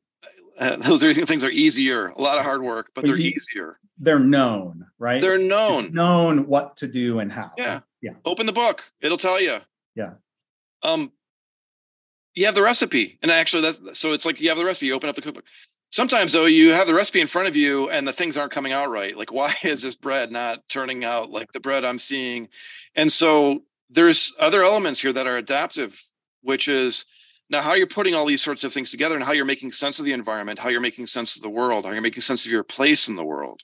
[0.59, 3.31] uh, those are, things are easier, a lot of hard work, but, but they're you,
[3.31, 3.79] easier.
[3.99, 5.21] They're known, right?
[5.21, 5.87] They're known.
[5.87, 7.53] It's known what to do and how.
[7.57, 7.81] Yeah.
[8.07, 8.15] Yeah.
[8.25, 8.93] Open the book.
[9.01, 9.59] It'll tell you.
[9.97, 10.13] Yeah.
[10.85, 11.11] Um,
[12.37, 13.19] you have the recipe.
[13.21, 15.45] And actually that's so it's like you have the recipe, you open up the cookbook.
[15.91, 18.73] Sometimes though, you have the recipe in front of you and the things aren't coming
[18.73, 19.17] out right.
[19.17, 22.49] Like, why is this bread not turning out like the bread I'm seeing?
[22.95, 26.01] And so there's other elements here that are adaptive,
[26.43, 27.07] which is
[27.49, 30.01] now, how you're putting all these sorts of things together and how you're making sense
[30.01, 32.51] of the environment, how you're making sense of the world, how you're making sense of
[32.51, 33.63] your place in the world.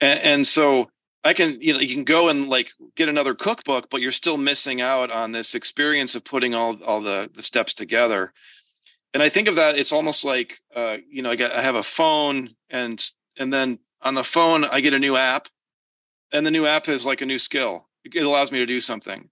[0.00, 0.90] And, and so
[1.24, 4.36] I can, you know, you can go and like get another cookbook, but you're still
[4.36, 8.32] missing out on this experience of putting all, all the, the steps together.
[9.14, 11.76] And I think of that, it's almost like, uh, you know, I got, I have
[11.76, 13.02] a phone and,
[13.38, 15.48] and then on the phone, I get a new app
[16.30, 17.88] and the new app is like a new skill.
[18.04, 19.30] It allows me to do something.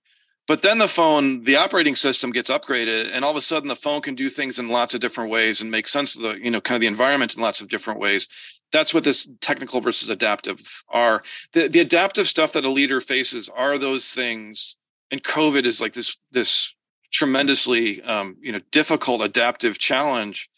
[0.49, 3.77] But then the phone, the operating system gets upgraded, and all of a sudden the
[3.77, 6.51] phone can do things in lots of different ways and make sense of the, you
[6.51, 8.27] know, kind of the environment in lots of different ways.
[8.73, 11.23] That's what this technical versus adaptive are.
[11.53, 14.77] The, the adaptive stuff that a leader faces are those things.
[15.11, 16.75] And COVID is like this, this
[17.13, 20.49] tremendously, um, you know, difficult adaptive challenge.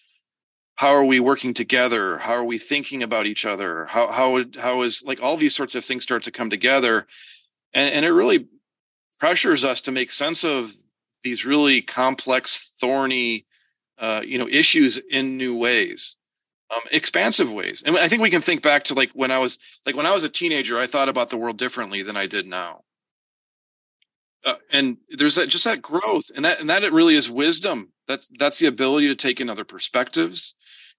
[0.77, 2.19] How are we working together?
[2.19, 3.87] How are we thinking about each other?
[3.87, 7.07] How, how, how is like all these sorts of things start to come together?
[7.73, 8.47] And, and it really
[9.19, 10.73] pressures us to make sense of
[11.23, 13.47] these really complex, thorny,
[13.99, 16.17] uh, you know, issues in new ways,
[16.75, 17.83] um, expansive ways.
[17.85, 20.13] And I think we can think back to like when I was like when I
[20.13, 22.83] was a teenager, I thought about the world differently than I did now.
[24.45, 27.93] Uh, and there's that just that growth, and that and that it really is wisdom.
[28.07, 30.55] That's that's the ability to take in other perspectives.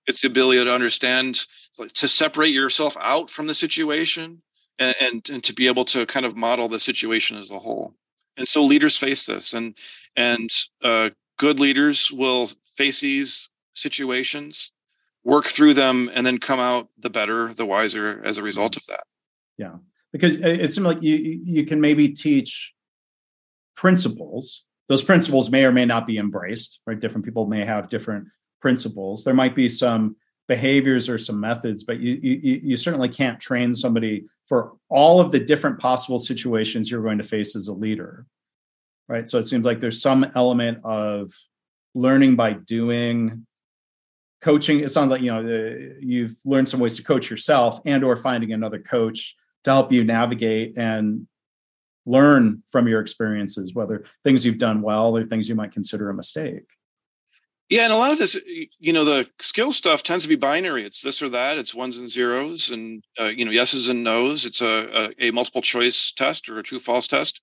[0.08, 1.48] It's the ability to understand,
[1.96, 4.44] to separate yourself out from the situation,
[4.78, 7.96] and, and, and to be able to kind of model the situation as a whole
[8.38, 9.78] and so leaders face this and
[10.16, 10.50] and
[10.84, 14.72] uh, good leaders will face these situations
[15.26, 18.46] work through them and then come out the better the wiser as a mm-hmm.
[18.46, 19.04] result of that
[19.58, 19.76] yeah
[20.14, 22.74] because it seems like you you can maybe teach
[23.76, 28.26] principles those principles may or may not be embraced right different people may have different
[28.66, 29.24] principles.
[29.24, 30.16] There might be some
[30.48, 35.32] behaviors or some methods, but you, you you certainly can't train somebody for all of
[35.32, 38.26] the different possible situations you're going to face as a leader.
[39.08, 39.28] Right.
[39.28, 41.32] So it seems like there's some element of
[41.94, 43.46] learning by doing
[44.46, 48.04] coaching it sounds like you know the, you've learned some ways to coach yourself and
[48.04, 51.28] or finding another coach to help you navigate and
[52.06, 56.14] learn from your experiences whether things you've done well or things you might consider a
[56.14, 56.68] mistake
[57.68, 58.38] yeah, and a lot of this,
[58.78, 60.86] you know, the skill stuff tends to be binary.
[60.86, 61.58] It's this or that.
[61.58, 64.46] It's ones and zeros, and uh, you know, yeses and nos.
[64.46, 67.42] It's a, a, a multiple choice test or a true false test.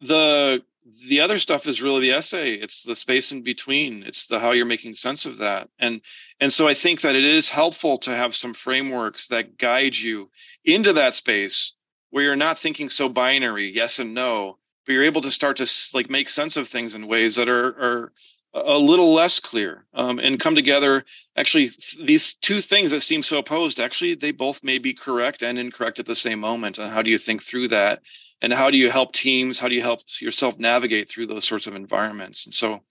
[0.00, 0.62] The
[1.08, 2.54] the other stuff is really the essay.
[2.54, 4.02] It's the space in between.
[4.02, 5.68] It's the how you're making sense of that.
[5.78, 6.02] And
[6.40, 10.30] and so I think that it is helpful to have some frameworks that guide you
[10.64, 11.74] into that space
[12.10, 15.66] where you're not thinking so binary, yes and no, but you're able to start to
[15.94, 18.12] like make sense of things in ways that are are
[18.54, 21.04] a little less clear um, and come together.
[21.36, 25.58] Actually these two things that seem so opposed actually they both may be correct and
[25.58, 28.00] incorrect at the same moment and how do you think through that?
[28.40, 29.58] And how do you help teams?
[29.58, 32.44] How do you help yourself navigate through those sorts of environments?
[32.44, 32.82] And so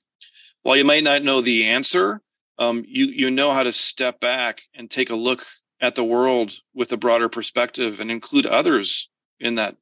[0.64, 2.22] while you might not know the answer
[2.60, 5.44] um, you you know how to step back and take a look
[5.80, 9.10] at the world with a broader perspective and include others
[9.40, 9.76] in that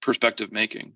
[0.00, 0.94] perspective making.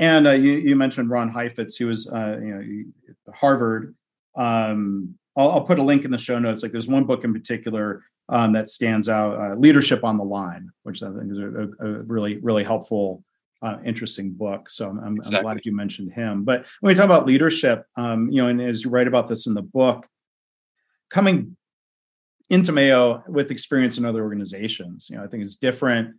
[0.00, 1.76] And uh, you, you, mentioned Ron Heifetz.
[1.76, 3.94] who was, uh, you know, Harvard.
[4.34, 6.62] Um, I'll, I'll, put a link in the show notes.
[6.62, 10.70] Like, there's one book in particular um, that stands out: uh, "Leadership on the Line,"
[10.84, 13.22] which I think is a, a really, really helpful,
[13.60, 14.70] uh, interesting book.
[14.70, 15.36] So I'm, exactly.
[15.36, 16.44] I'm, glad you mentioned him.
[16.44, 19.46] But when we talk about leadership, um, you know, and as you write about this
[19.46, 20.08] in the book,
[21.10, 21.58] coming
[22.48, 26.16] into Mayo with experience in other organizations, you know, I think is different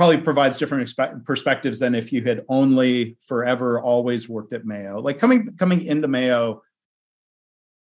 [0.00, 4.98] probably provides different expe- perspectives than if you had only forever always worked at Mayo.
[4.98, 6.62] Like coming coming into Mayo,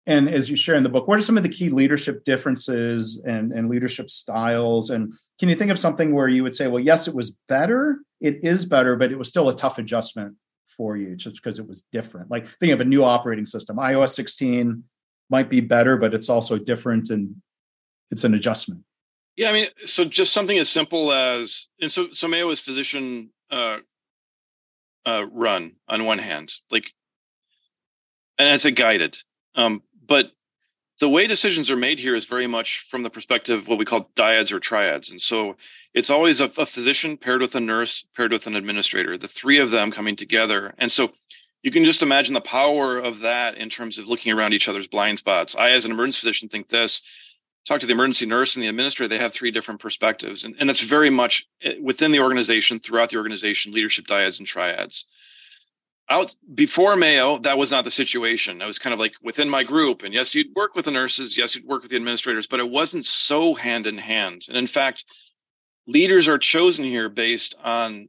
[0.04, 3.22] and as you share in the book, what are some of the key leadership differences
[3.24, 4.90] and, and leadership styles?
[4.90, 8.00] And can you think of something where you would say, well, yes, it was better,
[8.20, 10.34] it is better, but it was still a tough adjustment
[10.66, 12.32] for you just because it was different.
[12.32, 14.82] Like think of a new operating system, iOS 16
[15.30, 17.36] might be better, but it's also different and
[18.10, 18.82] it's an adjustment.
[19.38, 23.30] Yeah, I mean, so just something as simple as, and so so Mayo is physician
[23.52, 23.76] uh,
[25.06, 26.92] uh, run on one hand, like,
[28.36, 29.18] and as a guided.
[29.54, 30.32] Um, but
[30.98, 33.84] the way decisions are made here is very much from the perspective of what we
[33.84, 35.54] call dyads or triads, and so
[35.94, 39.60] it's always a, a physician paired with a nurse paired with an administrator, the three
[39.60, 41.12] of them coming together, and so
[41.62, 44.88] you can just imagine the power of that in terms of looking around each other's
[44.88, 45.54] blind spots.
[45.54, 47.02] I, as an emergency physician, think this
[47.68, 50.42] talk to the emergency nurse and the administrator, they have three different perspectives.
[50.42, 54.46] And, and that's very much eh, within the organization, throughout the organization, leadership dyads and
[54.46, 55.04] triads.
[56.08, 58.62] Out before Mayo, that was not the situation.
[58.62, 60.02] I was kind of like within my group.
[60.02, 62.70] And yes, you'd work with the nurses, yes, you'd work with the administrators, but it
[62.70, 64.46] wasn't so hand in hand.
[64.48, 65.04] And in fact,
[65.86, 68.08] leaders are chosen here based on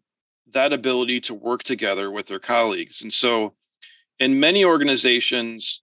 [0.51, 3.01] that ability to work together with their colleagues.
[3.01, 3.55] And so
[4.17, 5.81] in many organizations,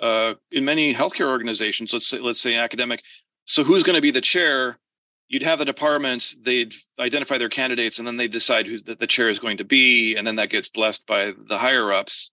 [0.00, 3.02] uh, in many healthcare organizations, let's say, let's say academic.
[3.44, 4.78] So who's going to be the chair?
[5.28, 6.36] You'd have the departments.
[6.40, 9.64] they'd identify their candidates, and then they decide who the, the chair is going to
[9.64, 12.30] be, and then that gets blessed by the higher ups.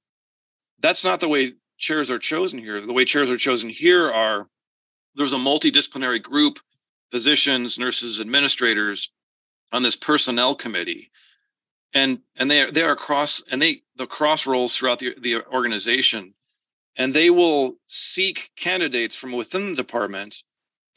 [0.80, 2.86] That's not the way chairs are chosen here.
[2.86, 4.48] The way chairs are chosen here are
[5.16, 6.60] there's a multidisciplinary group,
[7.12, 9.12] physicians, nurses, administrators,
[9.72, 11.12] on this personnel committee
[11.96, 15.44] and and they are they are cross and they the cross roles throughout the, the
[15.48, 16.35] organization
[16.98, 20.44] and they will seek candidates from within the department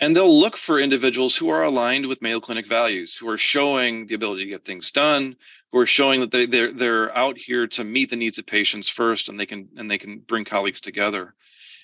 [0.00, 4.06] and they'll look for individuals who are aligned with Mayo Clinic values, who are showing
[4.06, 5.36] the ability to get things done,
[5.72, 8.88] who are showing that they, they're they're out here to meet the needs of patients
[8.88, 11.34] first, and they can and they can bring colleagues together.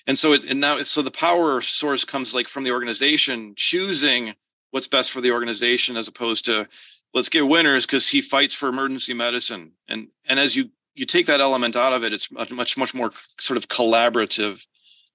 [0.07, 4.35] And so it and now so the power source comes like from the organization choosing
[4.71, 6.67] what's best for the organization as opposed to
[7.13, 9.73] let's get Winters because he fights for emergency medicine.
[9.89, 12.93] And and as you you take that element out of it, it's a much much
[12.93, 14.65] more sort of collaborative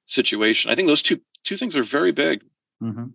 [0.05, 0.71] situation.
[0.71, 2.43] I think those two two things are very big.
[2.83, 3.07] Mm-hmm.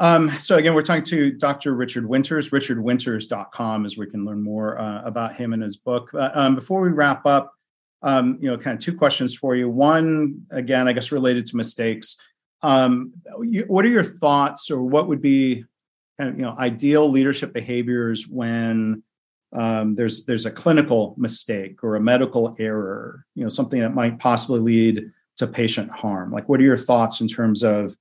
[0.00, 1.74] Um, so again, we're talking to Dr.
[1.74, 2.50] Richard Winters.
[2.50, 6.10] RichardWinters.com is where we can learn more uh, about him and his book.
[6.14, 7.52] Uh, um, before we wrap up,
[8.02, 9.68] um, you know, kind of two questions for you.
[9.68, 12.16] One, again, I guess related to mistakes.
[12.62, 15.64] Um, you, what are your thoughts, or what would be,
[16.16, 19.02] kind of, you know, ideal leadership behaviors when
[19.52, 24.18] um, there's there's a clinical mistake or a medical error, you know, something that might
[24.18, 26.30] possibly lead to patient harm.
[26.30, 27.96] Like, what are your thoughts in terms of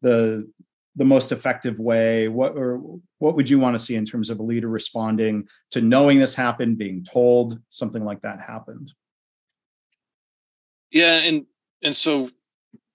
[0.00, 0.50] the
[0.96, 2.28] the most effective way?
[2.28, 2.80] What or
[3.18, 6.34] what would you want to see in terms of a leader responding to knowing this
[6.34, 8.92] happened, being told something like that happened?
[10.90, 11.46] Yeah, and
[11.82, 12.30] and so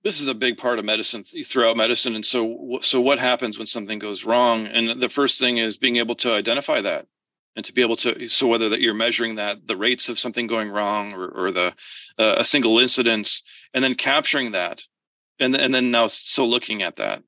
[0.04, 3.66] this is a big part of medicine throughout medicine and so so what happens when
[3.66, 7.08] something goes wrong and the first thing is being able to identify that
[7.56, 10.48] and to be able to so whether that you're measuring that the rates of something
[10.48, 11.74] going wrong or, or the
[12.18, 13.42] uh, a single incidence
[13.74, 14.84] and then capturing that
[15.40, 17.24] and and then now so looking at that.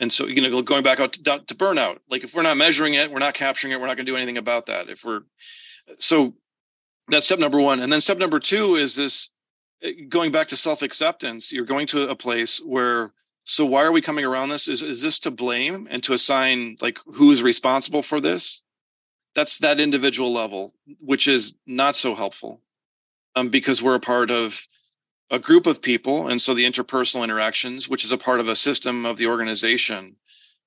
[0.00, 2.94] And so you know going back out to, to burnout like if we're not measuring
[2.94, 4.88] it we're not capturing it we're not going to do anything about that.
[4.88, 5.20] If we're
[5.98, 6.34] so
[7.08, 7.80] that's step number one.
[7.80, 9.30] And then step number two is this
[9.82, 11.52] eh, going back to self-acceptance.
[11.52, 13.12] You're going to a place where
[13.46, 14.66] so why are we coming around this?
[14.68, 18.62] Is, is this to blame and to assign like who's responsible for this
[19.34, 22.60] that's that individual level which is not so helpful
[23.36, 24.66] um, because we're a part of
[25.30, 28.54] a group of people and so the interpersonal interactions which is a part of a
[28.54, 30.16] system of the organization.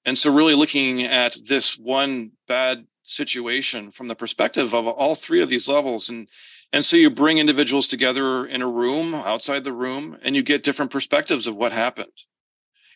[0.05, 5.41] And so really looking at this one bad situation from the perspective of all three
[5.41, 6.27] of these levels and
[6.73, 10.63] and so you bring individuals together in a room outside the room and you get
[10.63, 12.25] different perspectives of what happened.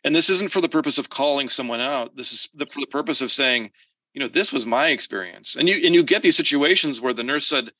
[0.03, 2.87] And this isn't for the purpose of calling someone out this is the, for the
[2.87, 3.71] purpose of saying
[4.13, 5.55] you know this was my experience.
[5.55, 7.71] And you and you get these situations where the nurse said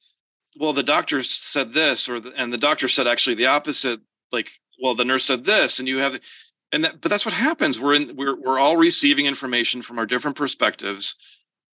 [0.57, 3.99] well the doctor said this or the, and the doctor said actually the opposite
[4.31, 4.51] like
[4.81, 6.19] well the nurse said this and you have
[6.71, 7.79] and that but that's what happens.
[7.79, 11.15] We're in we're we're all receiving information from our different perspectives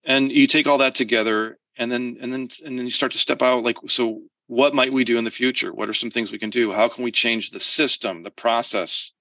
[0.03, 3.17] and you take all that together and then and then and then you start to
[3.17, 5.73] step out like so what might we do in the future?
[5.73, 6.71] What are some things we can do?
[6.71, 9.11] How can we change the system the process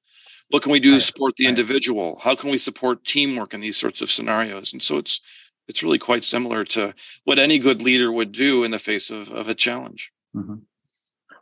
[0.50, 3.76] what can we do to support the individual how can we support teamwork in these
[3.76, 5.20] sorts of scenarios and so it's
[5.68, 9.30] it's really quite similar to what any good leader would do in the face of,
[9.30, 10.12] of a challenge.
[10.34, 10.56] Mm-hmm.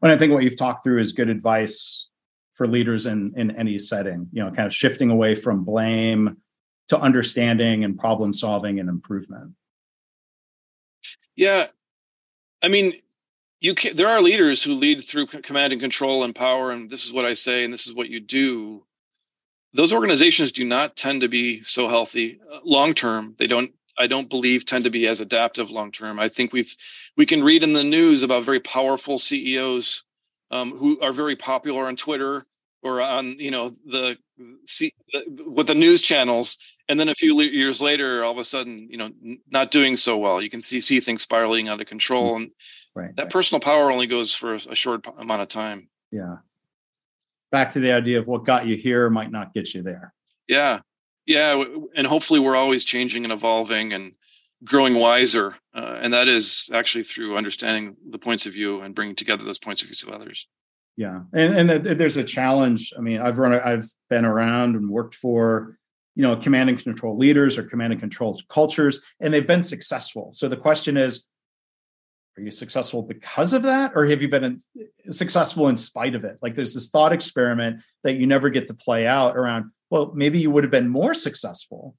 [0.01, 2.09] Well, I think what you've talked through is good advice
[2.55, 4.29] for leaders in in any setting.
[4.33, 6.39] You know, kind of shifting away from blame
[6.89, 9.53] to understanding and problem solving and improvement.
[11.37, 11.69] Yeah,
[12.63, 12.95] I mean,
[13.61, 17.05] you can, there are leaders who lead through command and control and power, and this
[17.05, 18.85] is what I say, and this is what you do.
[19.75, 23.35] Those organizations do not tend to be so healthy uh, long term.
[23.39, 26.19] They don't I don't believe tend to be as adaptive long term.
[26.19, 26.75] I think we've
[27.17, 30.05] we can read in the news about very powerful CEOs
[30.51, 32.47] um, who are very popular on Twitter
[32.83, 34.19] or on you know the
[34.67, 34.93] see
[35.47, 36.59] with the news channels,
[36.89, 39.11] and then a few years later, all of a sudden, you know,
[39.51, 40.41] not doing so well.
[40.41, 42.51] You can see see things spiraling out of control, and
[42.95, 43.33] right, that right.
[43.33, 45.89] personal power only goes for a short amount of time.
[46.11, 46.39] Yeah.
[47.53, 50.13] Back to the idea of what got you here might not get you there.
[50.49, 50.81] Yeah,
[51.27, 51.63] yeah
[51.95, 54.13] and hopefully we're always changing and evolving and
[54.65, 59.17] growing wiser uh, and that is actually through understanding the points of view and bringing
[59.17, 60.49] together those points of views of others.
[60.97, 62.93] Yeah and and there's a challenge.
[62.97, 65.79] I mean i've run i've been around and worked for
[66.15, 70.31] you know command and control leaders or command and control cultures and they've been successful.
[70.33, 71.27] So the question is
[72.37, 74.59] are you successful because of that or have you been in,
[75.05, 78.75] successful in spite of it like there's this thought experiment that you never get to
[78.75, 81.95] play out around well, maybe you would have been more successful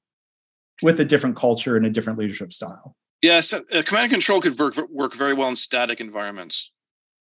[0.82, 2.96] with a different culture and a different leadership style.
[3.22, 6.72] Yeah, so, uh, command and control could work, work very well in static environments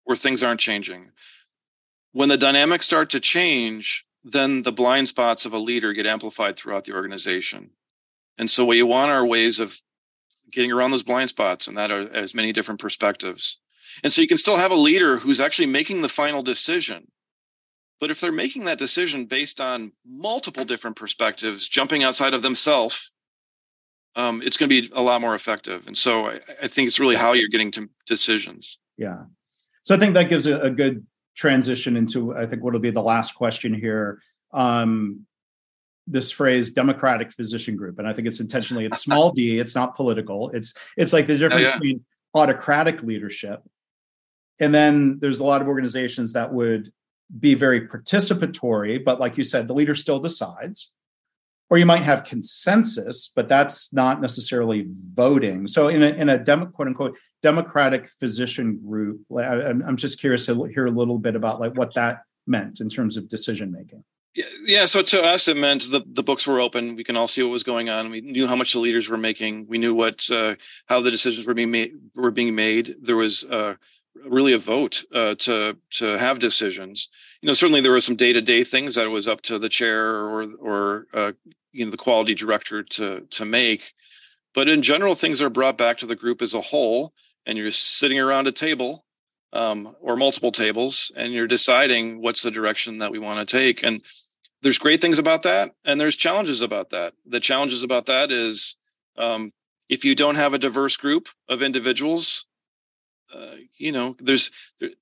[0.04, 1.12] where things aren't changing.
[2.12, 6.56] When the dynamics start to change, then the blind spots of a leader get amplified
[6.56, 7.70] throughout the organization.
[8.40, 9.80] And so, what you want are ways of
[10.54, 13.58] getting around those blind spots, and that are as many different perspectives.
[14.04, 17.08] And so, you can still have a leader who's actually making the final decision
[18.04, 23.16] but if they're making that decision based on multiple different perspectives, jumping outside of themselves,
[24.18, 25.88] um, it's going to be a lot more effective.
[25.88, 28.78] And so I, I, think it's really how you're getting to decisions.
[28.98, 29.24] Yeah.
[29.84, 33.02] So I think that gives a, a good transition into, I think, what'll be the
[33.02, 34.20] last question here.
[34.52, 35.26] Um,
[36.08, 39.96] this phrase democratic physician group and i think it's intentionally it's small d it's not
[39.96, 41.78] political it's it's like the difference oh, yeah.
[41.78, 43.64] between autocratic leadership
[44.60, 46.92] and then there's a lot of organizations that would
[47.40, 50.92] be very participatory, but like you said, the leader still decides.
[51.70, 54.86] Or you might have consensus, but that's not necessarily
[55.16, 55.66] voting.
[55.66, 60.46] So, in a, in a demo, quote unquote democratic physician group, I, I'm just curious
[60.46, 64.04] to hear a little bit about like what that meant in terms of decision making.
[64.36, 64.86] Yeah.
[64.86, 66.96] So to us, it meant the, the books were open.
[66.96, 68.10] We can all see what was going on.
[68.10, 69.68] We knew how much the leaders were making.
[69.68, 70.56] We knew what uh,
[70.88, 71.94] how the decisions were being made.
[72.16, 72.96] Were being made.
[73.02, 73.76] There was uh,
[74.28, 77.10] really a vote uh, to to have decisions.
[77.42, 79.70] You know, certainly there were some day to day things that was up to the
[79.70, 81.32] chair or or uh,
[81.72, 83.94] you know the quality director to to make,
[84.54, 87.14] but in general, things are brought back to the group as a whole,
[87.46, 89.06] and you're sitting around a table
[89.52, 93.84] um, or multiple tables, and you're deciding what's the direction that we want to take.
[93.84, 94.02] And
[94.64, 97.14] there's great things about that, and there's challenges about that.
[97.26, 98.76] The challenges about that is
[99.18, 99.52] um,
[99.90, 102.48] if you don't have a diverse group of individuals
[103.34, 104.52] uh, you know, there's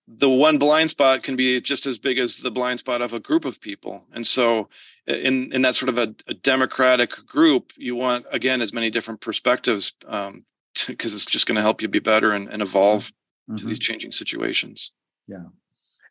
[0.07, 3.19] the one blind spot can be just as big as the blind spot of a
[3.19, 4.69] group of people, and so
[5.05, 9.19] in in that sort of a, a democratic group, you want again as many different
[9.19, 10.45] perspectives because um,
[10.87, 13.11] it's just going to help you be better and, and evolve
[13.49, 13.57] mm-hmm.
[13.57, 14.91] to these changing situations.
[15.27, 15.47] Yeah,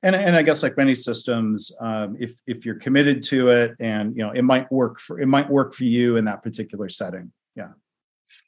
[0.03, 4.17] and and I guess like many systems, um, if if you're committed to it, and
[4.17, 7.33] you know, it might work for it might work for you in that particular setting.
[7.57, 7.69] Yeah.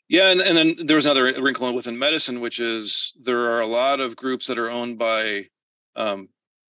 [0.09, 3.67] Yeah, and, and then there was another wrinkle within medicine, which is there are a
[3.67, 5.47] lot of groups that are owned by
[5.97, 6.29] um,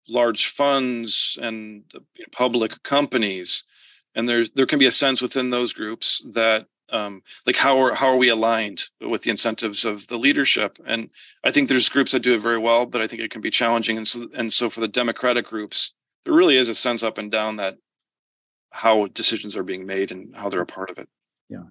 [0.09, 1.83] large funds and
[2.30, 3.64] public companies,
[4.14, 7.95] and there's there can be a sense within those groups that um, like how are
[7.95, 10.78] how are we aligned with the incentives of the leadership?
[10.86, 11.11] And
[11.43, 13.51] I think there's groups that do it very well, but I think it can be
[13.51, 13.97] challenging.
[13.97, 17.30] And so and so for the democratic groups, there really is a sense up and
[17.30, 17.78] down that
[18.70, 21.09] how decisions are being made and how they're a part of it.
[21.49, 21.64] Yeah.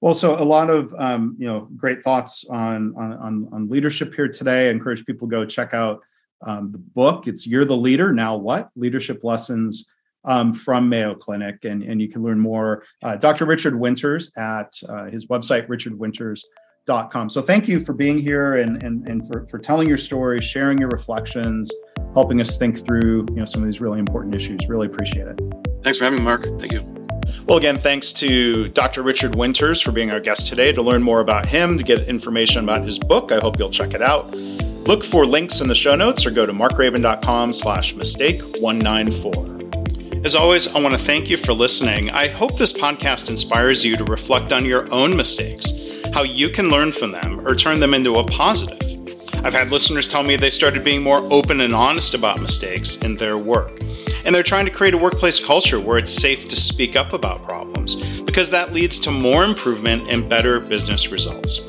[0.00, 4.28] Well, so a lot of um, you know great thoughts on, on on leadership here
[4.28, 4.68] today.
[4.68, 6.00] I encourage people to go check out
[6.46, 7.26] um, the book.
[7.26, 9.88] It's "You're the Leader Now What: Leadership Lessons
[10.28, 12.84] um, from Mayo Clinic," and and you can learn more.
[13.02, 13.46] Uh, Dr.
[13.46, 17.28] Richard Winters at uh, his website richardwinters.com.
[17.28, 20.78] So thank you for being here and and and for for telling your story, sharing
[20.78, 21.72] your reflections,
[22.14, 24.68] helping us think through you know some of these really important issues.
[24.68, 25.40] Really appreciate it.
[25.82, 26.44] Thanks for having me, Mark.
[26.60, 26.94] Thank you.
[27.46, 29.02] Well, again, thanks to Dr.
[29.02, 30.72] Richard Winters for being our guest today.
[30.72, 33.94] To learn more about him, to get information about his book, I hope you'll check
[33.94, 34.32] it out.
[34.32, 39.57] Look for links in the show notes or go to markgraban.com slash mistake 194.
[40.24, 42.10] As always, I want to thank you for listening.
[42.10, 45.72] I hope this podcast inspires you to reflect on your own mistakes,
[46.12, 48.82] how you can learn from them or turn them into a positive.
[49.44, 53.14] I've had listeners tell me they started being more open and honest about mistakes in
[53.14, 53.80] their work.
[54.24, 57.44] And they're trying to create a workplace culture where it's safe to speak up about
[57.44, 61.60] problems because that leads to more improvement and better business results.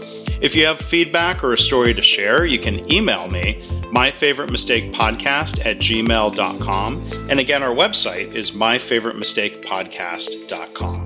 [0.41, 3.61] If you have feedback or a story to share, you can email me,
[3.93, 7.11] myfavoritemistakepodcast at gmail.com.
[7.29, 10.98] And again, our website is myfavoritemistakepodcast.com.